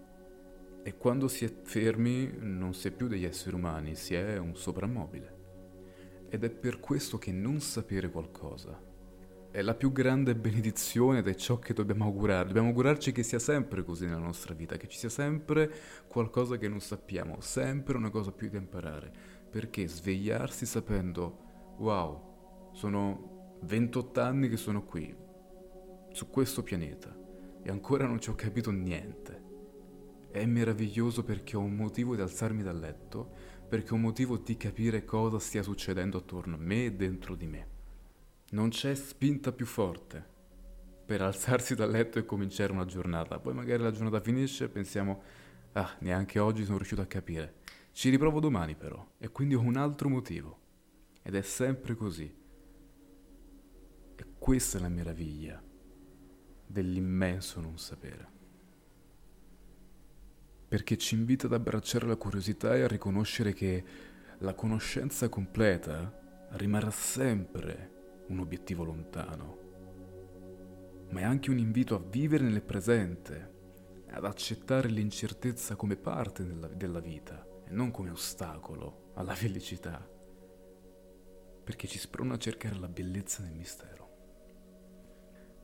E 0.82 0.96
quando 0.96 1.28
si 1.28 1.44
è 1.44 1.52
fermi 1.62 2.32
non 2.38 2.74
si 2.74 2.88
è 2.88 2.90
più 2.90 3.06
degli 3.06 3.24
esseri 3.24 3.54
umani, 3.54 3.94
si 3.94 4.14
è 4.14 4.38
un 4.38 4.56
soprammobile. 4.56 5.38
Ed 6.28 6.44
è 6.44 6.50
per 6.50 6.80
questo 6.80 7.18
che 7.18 7.32
non 7.32 7.60
sapere 7.60 8.10
qualcosa 8.10 8.88
è 9.52 9.62
la 9.62 9.74
più 9.74 9.90
grande 9.90 10.36
benedizione 10.36 11.18
ed 11.18 11.26
è 11.26 11.34
ciò 11.34 11.58
che 11.58 11.74
dobbiamo 11.74 12.04
augurare. 12.04 12.46
Dobbiamo 12.46 12.68
augurarci 12.68 13.10
che 13.10 13.24
sia 13.24 13.40
sempre 13.40 13.82
così 13.82 14.06
nella 14.06 14.18
nostra 14.18 14.54
vita, 14.54 14.76
che 14.76 14.86
ci 14.86 14.96
sia 14.96 15.08
sempre 15.08 15.72
qualcosa 16.06 16.56
che 16.56 16.68
non 16.68 16.80
sappiamo, 16.80 17.40
sempre 17.40 17.96
una 17.96 18.10
cosa 18.10 18.30
più 18.30 18.48
da 18.48 18.58
imparare. 18.58 19.12
Perché 19.50 19.88
svegliarsi 19.88 20.66
sapendo, 20.66 21.38
wow, 21.78 22.70
sono 22.72 23.58
28 23.62 24.20
anni 24.20 24.48
che 24.48 24.56
sono 24.56 24.84
qui, 24.84 25.14
su 26.12 26.30
questo 26.30 26.62
pianeta, 26.62 27.14
e 27.62 27.70
ancora 27.70 28.06
non 28.06 28.20
ci 28.20 28.30
ho 28.30 28.34
capito 28.36 28.70
niente. 28.70 29.48
È 30.30 30.46
meraviglioso 30.46 31.24
perché 31.24 31.56
ho 31.56 31.60
un 31.60 31.74
motivo 31.74 32.14
di 32.14 32.20
alzarmi 32.20 32.62
dal 32.62 32.78
letto, 32.78 33.28
perché 33.68 33.92
ho 33.92 33.96
un 33.96 34.02
motivo 34.02 34.36
di 34.36 34.56
capire 34.56 35.04
cosa 35.04 35.40
stia 35.40 35.62
succedendo 35.62 36.18
attorno 36.18 36.54
a 36.54 36.58
me 36.58 36.84
e 36.84 36.92
dentro 36.92 37.34
di 37.34 37.46
me. 37.46 37.68
Non 38.50 38.68
c'è 38.68 38.94
spinta 38.94 39.50
più 39.52 39.66
forte 39.66 40.24
per 41.04 41.22
alzarsi 41.22 41.74
dal 41.74 41.90
letto 41.90 42.20
e 42.20 42.24
cominciare 42.24 42.70
una 42.70 42.84
giornata. 42.84 43.40
Poi 43.40 43.54
magari 43.54 43.82
la 43.82 43.90
giornata 43.90 44.20
finisce 44.20 44.64
e 44.64 44.68
pensiamo, 44.68 45.22
ah, 45.72 45.96
neanche 46.00 46.38
oggi 46.38 46.62
sono 46.62 46.76
riuscito 46.76 47.00
a 47.00 47.06
capire. 47.06 47.54
Ci 47.90 48.08
riprovo 48.08 48.38
domani 48.38 48.76
però, 48.76 49.04
e 49.18 49.30
quindi 49.30 49.56
ho 49.56 49.60
un 49.60 49.76
altro 49.76 50.08
motivo. 50.08 50.58
Ed 51.22 51.34
è 51.34 51.42
sempre 51.42 51.96
così. 51.96 52.32
E 54.14 54.24
questa 54.38 54.78
è 54.78 54.80
la 54.80 54.88
meraviglia 54.88 55.60
dell'immenso 56.64 57.60
non 57.60 57.76
sapere. 57.78 58.38
Perché 60.70 60.96
ci 60.96 61.16
invita 61.16 61.46
ad 61.46 61.52
abbracciare 61.52 62.06
la 62.06 62.14
curiosità 62.14 62.76
e 62.76 62.82
a 62.82 62.86
riconoscere 62.86 63.52
che 63.52 63.84
la 64.38 64.54
conoscenza 64.54 65.28
completa 65.28 66.48
rimarrà 66.50 66.92
sempre 66.92 68.22
un 68.28 68.38
obiettivo 68.38 68.84
lontano, 68.84 69.58
ma 71.10 71.20
è 71.20 71.24
anche 71.24 71.50
un 71.50 71.58
invito 71.58 71.96
a 71.96 71.98
vivere 72.08 72.44
nel 72.44 72.62
presente, 72.62 74.04
ad 74.10 74.24
accettare 74.24 74.88
l'incertezza 74.88 75.74
come 75.74 75.96
parte 75.96 76.46
della, 76.76 77.00
vita 77.00 77.44
e 77.66 77.72
non 77.72 77.90
come 77.90 78.10
ostacolo 78.10 79.10
alla 79.14 79.34
felicità, 79.34 80.08
perché 81.64 81.88
ci 81.88 81.98
sprona 81.98 82.34
a 82.34 82.38
cercare 82.38 82.78
la 82.78 82.88
bellezza 82.88 83.42
nel 83.42 83.54
mistero. 83.54 83.98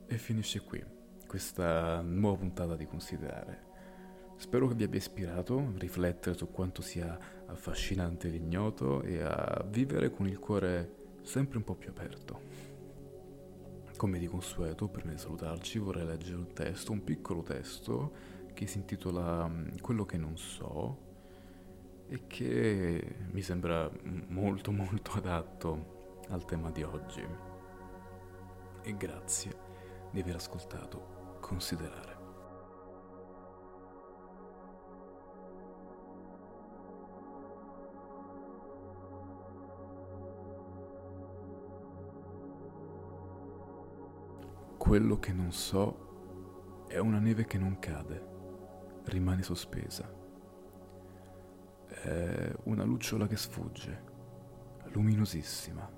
E 0.08 0.18
finisce 0.18 0.62
qui 0.62 0.84
questa 1.28 2.00
nuova 2.00 2.38
puntata 2.38 2.74
di 2.74 2.86
Considerare. 2.86 3.65
Spero 4.36 4.68
che 4.68 4.74
vi 4.74 4.84
abbia 4.84 4.98
ispirato 4.98 5.58
a 5.58 5.78
riflettere 5.78 6.36
su 6.36 6.50
quanto 6.50 6.82
sia 6.82 7.18
affascinante 7.46 8.28
l'ignoto 8.28 9.02
e 9.02 9.22
a 9.22 9.64
vivere 9.66 10.10
con 10.10 10.28
il 10.28 10.38
cuore 10.38 11.04
sempre 11.22 11.56
un 11.56 11.64
po' 11.64 11.74
più 11.74 11.88
aperto. 11.88 12.40
Come 13.96 14.18
di 14.18 14.26
consueto, 14.26 14.88
prima 14.88 15.12
di 15.12 15.18
salutarci 15.18 15.78
vorrei 15.78 16.04
leggere 16.04 16.36
un 16.36 16.52
testo, 16.52 16.92
un 16.92 17.02
piccolo 17.02 17.42
testo 17.42 18.12
che 18.52 18.66
si 18.66 18.78
intitola 18.78 19.48
mm, 19.48 19.78
Quello 19.80 20.04
che 20.04 20.18
non 20.18 20.36
so 20.36 21.04
e 22.08 22.26
che 22.26 23.16
mi 23.30 23.42
sembra 23.42 23.90
molto 24.28 24.70
molto 24.70 25.12
adatto 25.12 26.20
al 26.28 26.44
tema 26.44 26.70
di 26.70 26.82
oggi. 26.82 27.24
E 28.82 28.96
grazie 28.96 29.56
di 30.10 30.20
aver 30.20 30.36
ascoltato 30.36 31.14
Considerare. 31.40 32.15
Quello 44.86 45.18
che 45.18 45.32
non 45.32 45.50
so 45.50 46.84
è 46.86 46.98
una 46.98 47.18
neve 47.18 47.44
che 47.44 47.58
non 47.58 47.80
cade, 47.80 48.24
rimane 49.06 49.42
sospesa. 49.42 50.08
È 51.88 52.54
una 52.62 52.84
lucciola 52.84 53.26
che 53.26 53.36
sfugge, 53.36 54.04
luminosissima, 54.84 55.90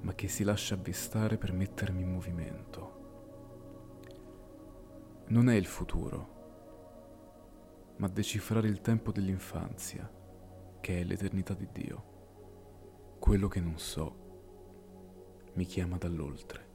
ma 0.00 0.14
che 0.14 0.26
si 0.28 0.42
lascia 0.42 0.74
avvistare 0.74 1.36
per 1.36 1.52
mettermi 1.52 2.00
in 2.00 2.12
movimento. 2.12 3.00
Non 5.26 5.50
è 5.50 5.54
il 5.54 5.66
futuro, 5.66 6.30
ma 7.98 8.08
decifrare 8.08 8.68
il 8.68 8.80
tempo 8.80 9.12
dell'infanzia, 9.12 10.10
che 10.80 10.98
è 10.98 11.04
l'eternità 11.04 11.52
di 11.52 11.68
Dio. 11.70 13.16
Quello 13.18 13.48
che 13.48 13.60
non 13.60 13.78
so 13.78 15.50
mi 15.52 15.64
chiama 15.66 15.98
dall'oltre. 15.98 16.70